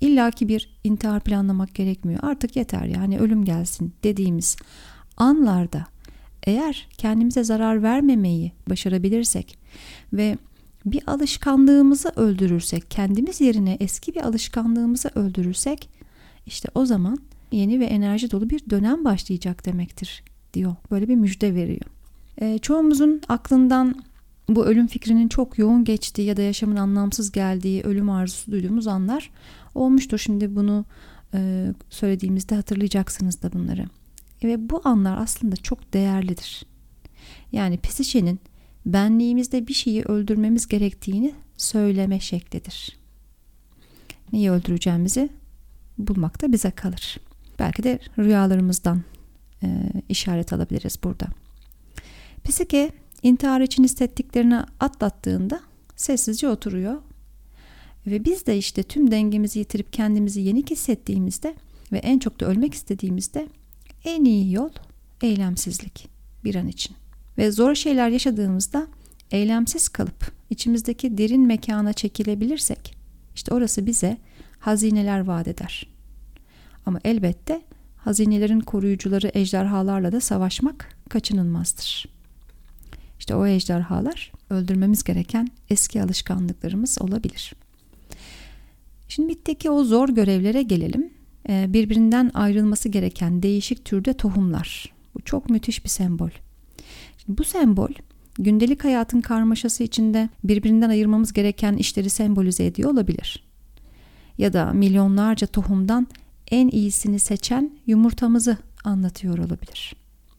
illaki 0.00 0.48
bir 0.48 0.78
intihar 0.84 1.20
planlamak 1.20 1.74
gerekmiyor. 1.74 2.20
Artık 2.22 2.56
yeter 2.56 2.84
yani 2.84 3.18
ölüm 3.18 3.44
gelsin 3.44 3.92
dediğimiz 4.04 4.56
anlarda 5.16 5.86
eğer 6.42 6.88
kendimize 6.98 7.44
zarar 7.44 7.82
vermemeyi 7.82 8.52
başarabilirsek 8.70 9.58
ve 10.12 10.38
bir 10.86 11.02
alışkanlığımızı 11.06 12.08
öldürürsek, 12.16 12.90
kendimiz 12.90 13.40
yerine 13.40 13.76
eski 13.80 14.14
bir 14.14 14.20
alışkanlığımızı 14.20 15.10
öldürürsek 15.14 15.88
işte 16.46 16.68
o 16.74 16.86
zaman 16.86 17.18
yeni 17.52 17.80
ve 17.80 17.84
enerji 17.84 18.30
dolu 18.30 18.50
bir 18.50 18.70
dönem 18.70 19.04
başlayacak 19.04 19.66
demektir 19.66 20.22
diyor. 20.54 20.76
Böyle 20.90 21.08
bir 21.08 21.14
müjde 21.14 21.54
veriyor. 21.54 21.90
E, 22.40 22.58
çoğumuzun 22.58 23.20
aklından 23.28 23.94
bu 24.48 24.66
ölüm 24.66 24.86
fikrinin 24.86 25.28
çok 25.28 25.58
yoğun 25.58 25.84
geçtiği 25.84 26.22
ya 26.22 26.36
da 26.36 26.42
yaşamın 26.42 26.76
anlamsız 26.76 27.32
geldiği, 27.32 27.82
ölüm 27.82 28.10
arzusu 28.10 28.52
duyduğumuz 28.52 28.86
anlar 28.86 29.30
olmuştur. 29.74 30.18
Şimdi 30.18 30.56
bunu 30.56 30.84
e, 31.34 31.66
söylediğimizde 31.90 32.54
hatırlayacaksınız 32.54 33.42
da 33.42 33.52
bunları. 33.52 33.86
Ve 34.44 34.70
bu 34.70 34.80
anlar 34.84 35.18
aslında 35.18 35.56
çok 35.56 35.92
değerlidir. 35.92 36.62
Yani 37.52 37.80
psişenin 37.80 38.40
benliğimizde 38.86 39.66
bir 39.66 39.74
şeyi 39.74 40.02
öldürmemiz 40.02 40.68
gerektiğini 40.68 41.34
söyleme 41.56 42.20
şeklidir. 42.20 42.98
Neyi 44.32 44.50
öldüreceğimizi 44.50 45.28
bulmak 45.98 46.42
da 46.42 46.52
bize 46.52 46.70
kalır. 46.70 47.16
Belki 47.58 47.82
de 47.82 47.98
rüyalarımızdan 48.18 49.02
e, 49.62 49.68
işaret 50.08 50.52
alabiliriz 50.52 50.98
burada. 51.04 51.26
Psike 52.44 52.90
intihar 53.22 53.60
için 53.60 53.84
hissettiklerini 53.84 54.60
atlattığında 54.80 55.60
sessizce 55.96 56.48
oturuyor. 56.48 57.02
Ve 58.06 58.24
biz 58.24 58.46
de 58.46 58.58
işte 58.58 58.82
tüm 58.82 59.10
dengemizi 59.10 59.58
yitirip 59.58 59.92
kendimizi 59.92 60.40
yenik 60.40 60.70
hissettiğimizde 60.70 61.54
ve 61.92 61.98
en 61.98 62.18
çok 62.18 62.40
da 62.40 62.46
ölmek 62.46 62.74
istediğimizde 62.74 63.48
en 64.04 64.24
iyi 64.24 64.52
yol 64.52 64.70
eylemsizlik 65.22 66.08
bir 66.44 66.54
an 66.54 66.68
için. 66.68 66.96
Ve 67.38 67.50
zor 67.50 67.74
şeyler 67.74 68.08
yaşadığımızda 68.08 68.86
eylemsiz 69.30 69.88
kalıp 69.88 70.32
içimizdeki 70.50 71.18
derin 71.18 71.46
mekana 71.46 71.92
çekilebilirsek 71.92 72.96
işte 73.34 73.54
orası 73.54 73.86
bize 73.86 74.16
hazineler 74.58 75.20
vaat 75.20 75.48
eder. 75.48 75.86
Ama 76.86 77.00
elbette 77.04 77.62
hazinelerin 77.96 78.60
koruyucuları 78.60 79.30
ejderhalarla 79.34 80.12
da 80.12 80.20
savaşmak 80.20 80.96
kaçınılmazdır. 81.08 82.17
İşte 83.28 83.36
o 83.36 83.46
ejderhalar 83.46 84.32
öldürmemiz 84.50 85.04
gereken 85.04 85.48
eski 85.70 86.02
alışkanlıklarımız 86.02 86.98
olabilir. 87.02 87.52
Şimdi 89.08 89.28
bitteki 89.28 89.70
o 89.70 89.84
zor 89.84 90.08
görevlere 90.08 90.62
gelelim. 90.62 91.10
Ee, 91.48 91.66
birbirinden 91.68 92.30
ayrılması 92.34 92.88
gereken 92.88 93.42
değişik 93.42 93.84
türde 93.84 94.12
tohumlar. 94.12 94.92
Bu 95.14 95.20
çok 95.20 95.50
müthiş 95.50 95.84
bir 95.84 95.88
sembol. 95.88 96.30
Şimdi 97.18 97.38
bu 97.38 97.44
sembol 97.44 97.88
gündelik 98.38 98.84
hayatın 98.84 99.20
karmaşası 99.20 99.82
içinde 99.82 100.28
birbirinden 100.44 100.90
ayırmamız 100.90 101.32
gereken 101.32 101.76
işleri 101.76 102.10
sembolize 102.10 102.66
ediyor 102.66 102.90
olabilir. 102.90 103.44
Ya 104.38 104.52
da 104.52 104.72
milyonlarca 104.72 105.46
tohumdan 105.46 106.06
en 106.50 106.68
iyisini 106.68 107.18
seçen 107.18 107.70
yumurtamızı 107.86 108.56
anlatıyor 108.84 109.38
olabilir. 109.38 109.94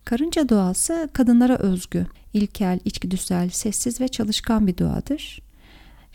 Karınca 0.09 0.49
doğası 0.49 1.09
kadınlara 1.13 1.57
özgü, 1.57 2.07
ilkel, 2.33 2.79
içgüdüsel, 2.85 3.49
sessiz 3.49 4.01
ve 4.01 4.07
çalışkan 4.07 4.67
bir 4.67 4.77
doğadır. 4.77 5.41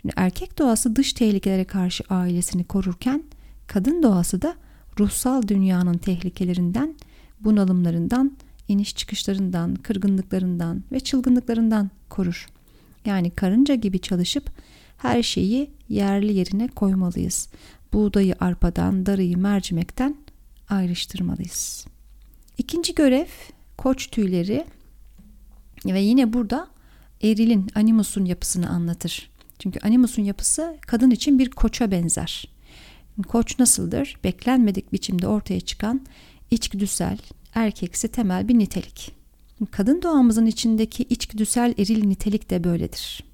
Şimdi 0.00 0.14
erkek 0.16 0.58
doğası 0.58 0.96
dış 0.96 1.12
tehlikelere 1.12 1.64
karşı 1.64 2.04
ailesini 2.10 2.64
korurken 2.64 3.22
kadın 3.66 4.02
doğası 4.02 4.42
da 4.42 4.54
ruhsal 5.00 5.48
dünyanın 5.48 5.98
tehlikelerinden, 5.98 6.94
bunalımlarından 7.40 8.36
iniş 8.68 8.96
çıkışlarından, 8.96 9.74
kırgınlıklarından 9.74 10.84
ve 10.92 11.00
çılgınlıklarından 11.00 11.90
korur. 12.08 12.46
Yani 13.04 13.30
karınca 13.30 13.74
gibi 13.74 13.98
çalışıp 13.98 14.50
her 14.96 15.22
şeyi 15.22 15.70
yerli 15.88 16.32
yerine 16.32 16.68
koymalıyız. 16.68 17.48
Buğdayı 17.92 18.34
arpadan, 18.40 19.06
darıyı 19.06 19.38
mercimekten 19.38 20.16
ayrıştırmalıyız. 20.68 21.86
İkinci 22.58 22.94
görev 22.94 23.26
koç 23.76 24.10
tüyleri 24.10 24.64
ve 25.86 26.00
yine 26.00 26.32
burada 26.32 26.68
erilin, 27.22 27.70
animusun 27.74 28.24
yapısını 28.24 28.68
anlatır. 28.68 29.30
Çünkü 29.58 29.80
animusun 29.80 30.22
yapısı 30.22 30.76
kadın 30.86 31.10
için 31.10 31.38
bir 31.38 31.50
koça 31.50 31.90
benzer. 31.90 32.48
Koç 33.28 33.58
nasıldır? 33.58 34.16
Beklenmedik 34.24 34.92
biçimde 34.92 35.28
ortaya 35.28 35.60
çıkan 35.60 36.00
içgüdüsel, 36.50 37.18
erkeksi 37.54 38.08
temel 38.08 38.48
bir 38.48 38.58
nitelik. 38.58 39.12
Kadın 39.70 40.02
doğamızın 40.02 40.46
içindeki 40.46 41.02
içgüdüsel 41.02 41.74
eril 41.78 42.06
nitelik 42.06 42.50
de 42.50 42.64
böyledir. 42.64 43.24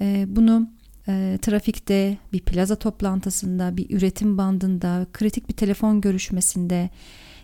Ee, 0.00 0.26
bunu 0.28 0.68
e, 1.08 1.38
trafikte, 1.42 2.18
bir 2.32 2.40
plaza 2.40 2.76
toplantısında, 2.76 3.76
bir 3.76 3.90
üretim 3.90 4.38
bandında, 4.38 5.06
kritik 5.12 5.48
bir 5.48 5.54
telefon 5.54 6.00
görüşmesinde 6.00 6.90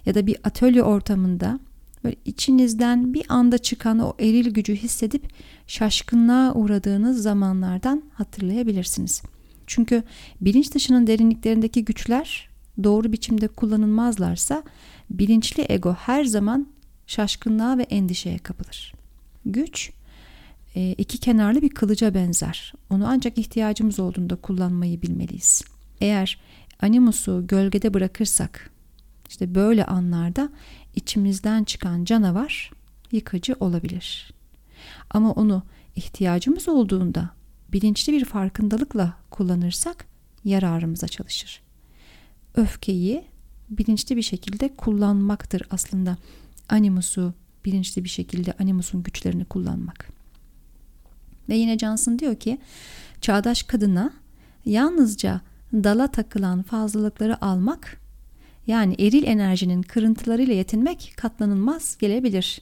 ya 0.06 0.14
da 0.14 0.26
bir 0.26 0.36
atölye 0.44 0.82
ortamında 0.82 1.60
böyle 2.04 2.16
içinizden 2.24 3.14
bir 3.14 3.24
anda 3.28 3.58
çıkan 3.58 3.98
o 3.98 4.14
eril 4.20 4.50
gücü 4.50 4.76
hissedip 4.76 5.28
şaşkınlığa 5.66 6.54
uğradığınız 6.54 7.22
zamanlardan 7.22 8.02
hatırlayabilirsiniz. 8.14 9.22
Çünkü 9.66 10.02
bilinç 10.40 10.74
dışının 10.74 11.06
derinliklerindeki 11.06 11.84
güçler 11.84 12.48
doğru 12.84 13.12
biçimde 13.12 13.48
kullanılmazlarsa 13.48 14.62
bilinçli 15.10 15.66
ego 15.68 15.94
her 15.94 16.24
zaman 16.24 16.66
şaşkınlığa 17.06 17.78
ve 17.78 17.82
endişeye 17.82 18.38
kapılır. 18.38 18.94
Güç 19.46 19.92
e, 20.74 20.92
iki 20.92 21.18
kenarlı 21.18 21.62
bir 21.62 21.68
kılıca 21.68 22.14
benzer. 22.14 22.72
Onu 22.90 23.06
ancak 23.06 23.38
ihtiyacımız 23.38 24.00
olduğunda 24.00 24.36
kullanmayı 24.36 25.02
bilmeliyiz. 25.02 25.62
Eğer 26.00 26.38
animusu 26.80 27.46
gölgede 27.46 27.94
bırakırsak 27.94 28.70
işte 29.28 29.54
böyle 29.54 29.84
anlarda 29.84 30.48
içimizden 30.96 31.64
çıkan 31.64 32.04
canavar 32.04 32.70
yıkıcı 33.12 33.54
olabilir. 33.61 34.35
Ama 35.11 35.33
onu 35.33 35.62
ihtiyacımız 35.96 36.68
olduğunda 36.68 37.30
bilinçli 37.72 38.12
bir 38.12 38.24
farkındalıkla 38.24 39.16
kullanırsak 39.30 40.07
yararımıza 40.44 41.09
çalışır. 41.09 41.61
Öfkeyi 42.54 43.24
bilinçli 43.70 44.16
bir 44.16 44.22
şekilde 44.22 44.76
kullanmaktır 44.76 45.62
aslında. 45.70 46.16
Animusu 46.68 47.35
bilinçli 47.64 48.04
bir 48.04 48.09
şekilde 48.09 48.52
animusun 48.52 49.02
güçlerini 49.02 49.44
kullanmak. 49.44 50.09
Ve 51.48 51.54
yine 51.57 51.78
Johnson 51.78 52.18
diyor 52.18 52.37
ki 52.37 52.59
çağdaş 53.20 53.62
kadına 53.62 54.12
yalnızca 54.64 55.40
dala 55.72 56.07
takılan 56.07 56.62
fazlalıkları 56.62 57.44
almak 57.44 58.00
yani 58.66 58.94
eril 58.98 59.24
enerjinin 59.27 59.83
kırıntılarıyla 59.83 60.55
yetinmek 60.55 61.12
katlanılmaz 61.16 61.96
gelebilir. 61.98 62.61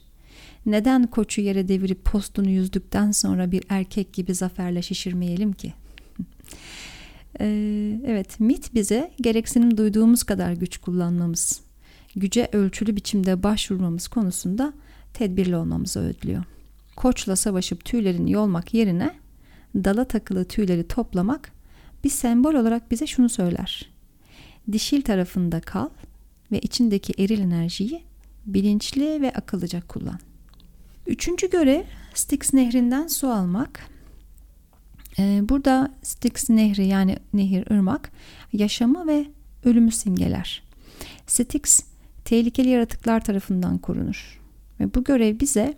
Neden 0.65 1.07
koçu 1.07 1.41
yere 1.41 1.67
devirip 1.67 2.05
postunu 2.05 2.49
yüzdükten 2.49 3.11
sonra 3.11 3.51
bir 3.51 3.63
erkek 3.69 4.13
gibi 4.13 4.35
zaferle 4.35 4.81
şişirmeyelim 4.81 5.53
ki? 5.53 5.73
ee, 7.39 7.99
evet, 8.05 8.39
mit 8.39 8.73
bize 8.73 9.11
gereksinim 9.21 9.77
duyduğumuz 9.77 10.23
kadar 10.23 10.53
güç 10.53 10.77
kullanmamız, 10.77 11.61
güce 12.15 12.49
ölçülü 12.53 12.95
biçimde 12.95 13.43
başvurmamız 13.43 14.07
konusunda 14.07 14.73
tedbirli 15.13 15.55
olmamızı 15.55 15.99
öğütlüyor. 15.99 16.43
Koçla 16.95 17.35
savaşıp 17.35 17.85
tüylerini 17.85 18.31
yolmak 18.31 18.73
yerine 18.73 19.15
dala 19.75 20.05
takılı 20.05 20.45
tüyleri 20.45 20.87
toplamak 20.87 21.51
bir 22.03 22.09
sembol 22.09 22.53
olarak 22.53 22.91
bize 22.91 23.07
şunu 23.07 23.29
söyler. 23.29 23.92
Dişil 24.71 25.01
tarafında 25.01 25.61
kal 25.61 25.89
ve 26.51 26.59
içindeki 26.59 27.13
eril 27.23 27.39
enerjiyi 27.39 28.03
bilinçli 28.45 29.21
ve 29.21 29.33
akıllıca 29.33 29.81
kullan. 29.81 30.19
Üçüncü 31.07 31.49
görev 31.49 31.83
Styx 32.13 32.53
nehrinden 32.53 33.07
su 33.07 33.27
almak. 33.27 33.89
Ee, 35.19 35.41
burada 35.49 35.91
Styx 36.03 36.49
nehri 36.49 36.85
yani 36.85 37.17
nehir, 37.33 37.71
ırmak 37.71 38.11
yaşamı 38.53 39.07
ve 39.07 39.25
ölümü 39.65 39.91
simgeler. 39.91 40.63
Styx 41.27 41.79
tehlikeli 42.25 42.69
yaratıklar 42.69 43.23
tarafından 43.23 43.77
korunur. 43.77 44.41
Ve 44.79 44.93
bu 44.93 45.03
görev 45.03 45.39
bize 45.39 45.73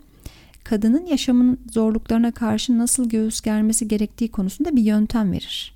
kadının 0.63 1.05
yaşamın 1.05 1.59
zorluklarına 1.71 2.31
karşı 2.31 2.77
nasıl 2.77 3.09
göğüs 3.09 3.41
germesi 3.41 3.87
gerektiği 3.87 4.31
konusunda 4.31 4.75
bir 4.75 4.81
yöntem 4.81 5.31
verir. 5.31 5.75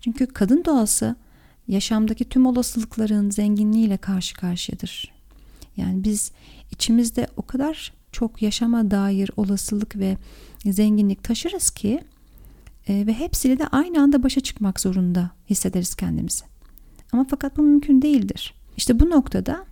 Çünkü 0.00 0.26
kadın 0.26 0.64
doğası 0.64 1.16
yaşamdaki 1.68 2.24
tüm 2.24 2.46
olasılıkların 2.46 3.30
zenginliğiyle 3.30 3.96
karşı 3.96 4.34
karşıyadır. 4.34 5.12
Yani 5.76 6.04
biz 6.04 6.32
içimizde 6.70 7.28
o 7.36 7.42
kadar 7.42 7.92
çok 8.12 8.42
yaşama 8.42 8.90
dair 8.90 9.30
olasılık 9.36 9.96
ve 9.96 10.16
zenginlik 10.64 11.24
taşırız 11.24 11.70
ki 11.70 12.04
e, 12.88 13.06
ve 13.06 13.12
hepsiyle 13.12 13.58
de 13.58 13.66
aynı 13.66 14.02
anda 14.02 14.22
başa 14.22 14.40
çıkmak 14.40 14.80
zorunda 14.80 15.30
hissederiz 15.50 15.94
kendimizi. 15.94 16.44
Ama 17.12 17.26
fakat 17.30 17.56
bu 17.56 17.62
mümkün 17.62 18.02
değildir. 18.02 18.54
İşte 18.76 19.00
bu 19.00 19.10
noktada 19.10 19.64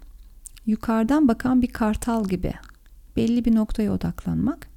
yukarıdan 0.67 1.29
bakan 1.29 1.63
bir 1.63 1.67
kartal 1.67 2.25
gibi 2.29 2.53
belli 3.17 3.45
bir 3.45 3.55
noktaya 3.55 3.93
odaklanmak, 3.93 4.69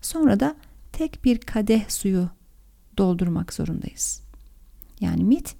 sonra 0.00 0.40
da 0.40 0.56
tek 0.92 1.24
bir 1.24 1.38
kadeh 1.38 1.88
suyu 1.88 2.28
doldurmak 2.98 3.52
zorundayız. 3.52 4.22
Yani 5.00 5.24
mit 5.24 5.54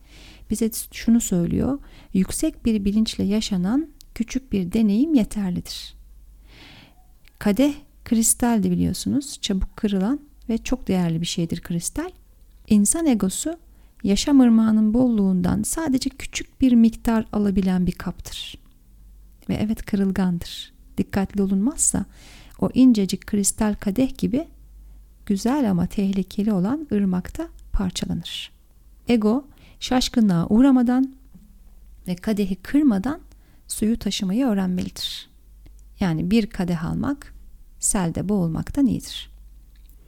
bize 0.52 0.70
şunu 0.92 1.20
söylüyor. 1.20 1.78
Yüksek 2.14 2.64
bir 2.64 2.84
bilinçle 2.84 3.24
yaşanan 3.24 3.88
küçük 4.14 4.52
bir 4.52 4.72
deneyim 4.72 5.14
yeterlidir. 5.14 5.94
Kadeh 7.38 7.74
kristaldi 8.04 8.70
biliyorsunuz. 8.70 9.38
Çabuk 9.40 9.76
kırılan 9.76 10.20
ve 10.48 10.58
çok 10.58 10.88
değerli 10.88 11.20
bir 11.20 11.26
şeydir 11.26 11.60
kristal. 11.60 12.10
İnsan 12.68 13.06
egosu 13.06 13.56
yaşam 14.04 14.40
ırmağının 14.40 14.94
bolluğundan 14.94 15.62
sadece 15.62 16.10
küçük 16.10 16.60
bir 16.60 16.72
miktar 16.72 17.26
alabilen 17.32 17.86
bir 17.86 17.92
kaptır. 17.92 18.58
Ve 19.48 19.54
evet 19.54 19.86
kırılgandır. 19.86 20.72
Dikkatli 20.98 21.42
olunmazsa 21.42 22.04
o 22.60 22.70
incecik 22.74 23.26
kristal 23.26 23.74
kadeh 23.74 24.18
gibi 24.18 24.48
güzel 25.26 25.70
ama 25.70 25.86
tehlikeli 25.86 26.52
olan 26.52 26.88
ırmakta 26.92 27.48
parçalanır. 27.72 28.52
Ego 29.08 29.44
şaşkınlığa 29.82 30.46
uğramadan 30.46 31.14
ve 32.06 32.16
kadehi 32.16 32.56
kırmadan 32.56 33.20
suyu 33.68 33.98
taşımayı 33.98 34.46
öğrenmelidir. 34.46 35.28
Yani 36.00 36.30
bir 36.30 36.46
kadeh 36.46 36.84
almak 36.84 37.34
selde 37.80 38.28
boğulmaktan 38.28 38.86
iyidir. 38.86 39.30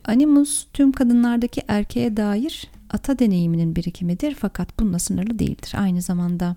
Animus 0.05 0.67
tüm 0.73 0.93
kadınlardaki 0.93 1.63
erkeğe 1.69 2.17
dair 2.17 2.71
ata 2.91 3.19
deneyiminin 3.19 3.77
birikimidir 3.77 4.35
fakat 4.35 4.81
bununla 4.81 4.99
sınırlı 4.99 5.39
değildir. 5.39 5.73
Aynı 5.77 6.03
zamanda 6.03 6.57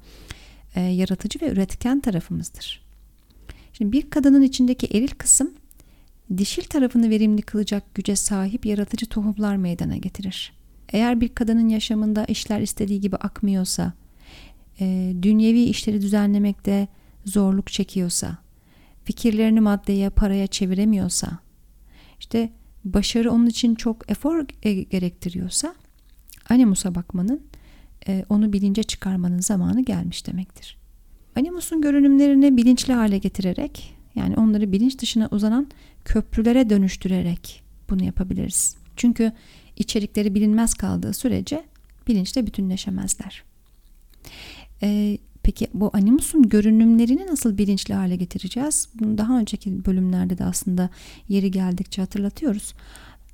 e, 0.75 0.81
yaratıcı 0.81 1.41
ve 1.41 1.51
üretken 1.51 1.99
tarafımızdır. 1.99 2.85
Şimdi 3.73 3.91
bir 3.91 4.09
kadının 4.09 4.41
içindeki 4.41 4.87
eril 4.87 5.07
kısım 5.17 5.53
dişil 6.37 6.63
tarafını 6.63 7.09
verimli 7.09 7.41
kılacak 7.41 7.95
güce 7.95 8.15
sahip 8.15 8.65
yaratıcı 8.65 9.05
tohumlar 9.05 9.55
meydana 9.55 9.97
getirir. 9.97 10.56
Eğer 10.93 11.21
bir 11.21 11.29
kadının 11.29 11.69
yaşamında 11.69 12.25
işler 12.25 12.61
istediği 12.61 13.01
gibi 13.01 13.15
akmıyorsa, 13.15 13.93
e, 14.79 15.13
dünyevi 15.21 15.63
işleri 15.63 16.01
düzenlemekte 16.01 16.87
zorluk 17.25 17.67
çekiyorsa, 17.71 18.37
fikirlerini 19.03 19.59
maddeye, 19.59 20.09
paraya 20.09 20.47
çeviremiyorsa, 20.47 21.39
işte 22.19 22.49
başarı 22.85 23.31
onun 23.31 23.45
için 23.45 23.75
çok 23.75 24.11
efor 24.11 24.45
e, 24.63 24.73
gerektiriyorsa, 24.73 25.75
animusa 26.49 26.95
bakmanın, 26.95 27.41
e, 28.07 28.25
onu 28.29 28.53
bilince 28.53 28.83
çıkarmanın 28.83 29.39
zamanı 29.39 29.81
gelmiş 29.81 30.27
demektir. 30.27 30.77
Animus'un 31.35 31.81
görünümlerini 31.81 32.57
bilinçli 32.57 32.93
hale 32.93 33.17
getirerek, 33.17 33.93
yani 34.15 34.35
onları 34.35 34.71
bilinç 34.71 34.99
dışına 34.99 35.27
uzanan 35.31 35.67
köprülere 36.05 36.69
dönüştürerek 36.69 37.63
bunu 37.89 38.03
yapabiliriz. 38.03 38.75
Çünkü 38.95 39.31
içerikleri 39.77 40.35
bilinmez 40.35 40.73
kaldığı 40.73 41.13
sürece 41.13 41.63
bilinçle 42.07 42.47
bütünleşemezler. 42.47 43.43
Ee, 44.83 45.17
peki 45.43 45.67
bu 45.73 45.89
animusun 45.93 46.49
görünümlerini 46.49 47.27
nasıl 47.27 47.57
bilinçli 47.57 47.93
hale 47.93 48.15
getireceğiz? 48.15 48.89
Bunu 48.99 49.17
daha 49.17 49.39
önceki 49.39 49.85
bölümlerde 49.85 50.37
de 50.37 50.45
aslında 50.45 50.89
yeri 51.29 51.51
geldikçe 51.51 52.01
hatırlatıyoruz. 52.01 52.73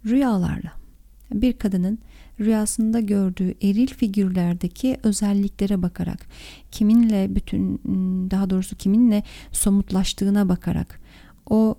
Rüyalarla. 0.06 0.72
Bir 1.34 1.54
kadının 1.54 2.00
rüyasında 2.40 3.00
gördüğü 3.00 3.56
eril 3.62 3.88
figürlerdeki 3.88 4.98
özelliklere 5.04 5.82
bakarak, 5.82 6.26
kiminle 6.72 7.36
bütün 7.36 7.82
daha 8.32 8.50
doğrusu 8.50 8.76
kiminle 8.76 9.24
somutlaştığına 9.52 10.50
bakarak, 10.50 11.00
o 11.50 11.76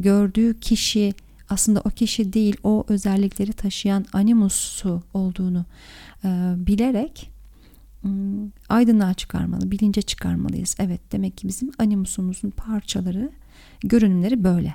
gördüğü 0.00 0.60
kişi 0.60 1.14
aslında 1.52 1.80
o 1.80 1.90
kişi 1.90 2.32
değil 2.32 2.56
o 2.62 2.84
özellikleri 2.88 3.52
taşıyan 3.52 4.04
animusu 4.12 5.02
olduğunu 5.14 5.64
e, 6.24 6.28
bilerek 6.56 7.32
Hmm, 8.02 8.50
aydınlığa 8.68 9.14
çıkarmalı, 9.14 9.70
bilince 9.70 10.02
çıkarmalıyız. 10.02 10.76
Evet 10.78 11.00
demek 11.12 11.38
ki 11.38 11.48
bizim 11.48 11.70
animusumuzun 11.78 12.50
parçaları, 12.50 13.30
görünümleri 13.80 14.44
böyle. 14.44 14.74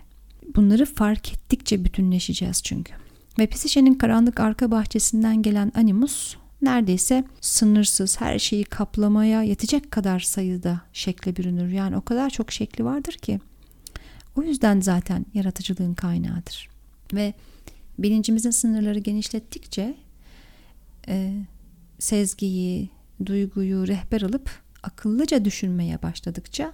Bunları 0.55 0.85
fark 0.85 1.33
ettikçe 1.33 1.85
bütünleşeceğiz 1.85 2.63
çünkü. 2.63 2.93
Ve 3.39 3.47
Pisişe'nin 3.47 3.93
karanlık 3.93 4.39
arka 4.39 4.71
bahçesinden 4.71 5.41
gelen 5.41 5.71
animus 5.75 6.35
neredeyse 6.61 7.23
sınırsız 7.41 8.21
her 8.21 8.39
şeyi 8.39 8.63
kaplamaya 8.63 9.43
yetecek 9.43 9.91
kadar 9.91 10.19
sayıda 10.19 10.81
şekle 10.93 11.35
bürünür. 11.35 11.67
Yani 11.69 11.97
o 11.97 12.01
kadar 12.01 12.29
çok 12.29 12.51
şekli 12.51 12.85
vardır 12.85 13.13
ki. 13.13 13.39
O 14.37 14.43
yüzden 14.43 14.81
zaten 14.81 15.25
yaratıcılığın 15.33 15.93
kaynağıdır. 15.93 16.69
Ve 17.13 17.33
bilincimizin 17.99 18.51
sınırları 18.51 18.99
genişlettikçe 18.99 19.97
e, 21.07 21.33
sezgiyi, 21.99 22.89
duyguyu 23.25 23.87
rehber 23.87 24.21
alıp 24.21 24.49
akıllıca 24.83 25.45
düşünmeye 25.45 26.01
başladıkça 26.01 26.73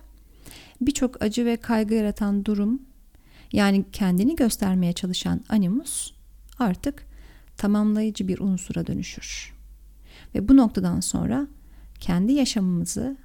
birçok 0.82 1.24
acı 1.24 1.46
ve 1.46 1.58
kaygı 1.58 1.94
yaratan 1.94 2.46
durum 2.46 2.82
yani 3.52 3.86
kendini 3.92 4.36
göstermeye 4.36 4.94
çalışan 4.94 5.42
animus 5.50 6.12
artık 6.60 7.06
tamamlayıcı 7.58 8.28
bir 8.28 8.40
unsura 8.40 8.88
dönüşür. 8.88 9.54
Ve 10.36 10.48
bu 10.48 10.58
noktadan 10.58 11.00
sonra 11.00 11.48
kendi 12.00 12.34
yaşamımızı, 12.34 13.18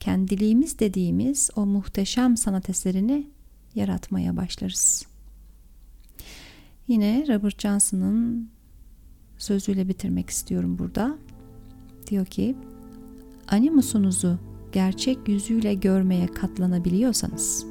kendiliğimiz 0.00 0.78
dediğimiz 0.78 1.50
o 1.56 1.66
muhteşem 1.66 2.36
sanat 2.36 2.70
eserini 2.70 3.26
yaratmaya 3.74 4.36
başlarız. 4.36 5.06
Yine 6.88 7.24
Robert 7.28 7.60
Johnson'ın 7.60 8.50
sözüyle 9.38 9.88
bitirmek 9.88 10.30
istiyorum 10.30 10.78
burada 10.78 11.18
diyor 12.06 12.26
ki 12.26 12.56
animusunuzu 13.48 14.38
gerçek 14.72 15.28
yüzüyle 15.28 15.74
görmeye 15.74 16.26
katlanabiliyorsanız 16.26 17.66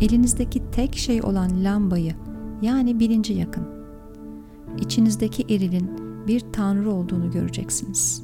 elinizdeki 0.00 0.62
tek 0.72 0.96
şey 0.96 1.22
olan 1.22 1.64
lambayı 1.64 2.14
yani 2.62 3.00
bilinci 3.00 3.32
yakın. 3.32 3.66
İçinizdeki 4.80 5.54
erilin 5.54 5.90
bir 6.26 6.40
tanrı 6.52 6.90
olduğunu 6.92 7.30
göreceksiniz. 7.30 8.22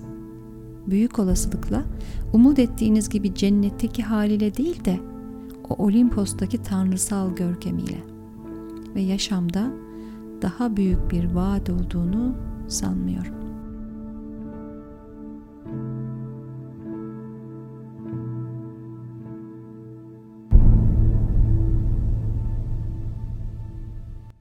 Büyük 0.86 1.18
olasılıkla 1.18 1.84
umut 2.32 2.58
ettiğiniz 2.58 3.08
gibi 3.08 3.34
cennetteki 3.34 4.02
haliyle 4.02 4.56
değil 4.56 4.84
de 4.84 5.00
o 5.72 5.84
Olimpos'taki 5.84 6.62
tanrısal 6.62 7.34
görkemiyle 7.34 7.98
ve 8.94 9.00
yaşamda 9.00 9.72
daha 10.42 10.76
büyük 10.76 11.10
bir 11.10 11.24
vaat 11.24 11.70
olduğunu 11.70 12.34
sanmıyorum. 12.68 13.41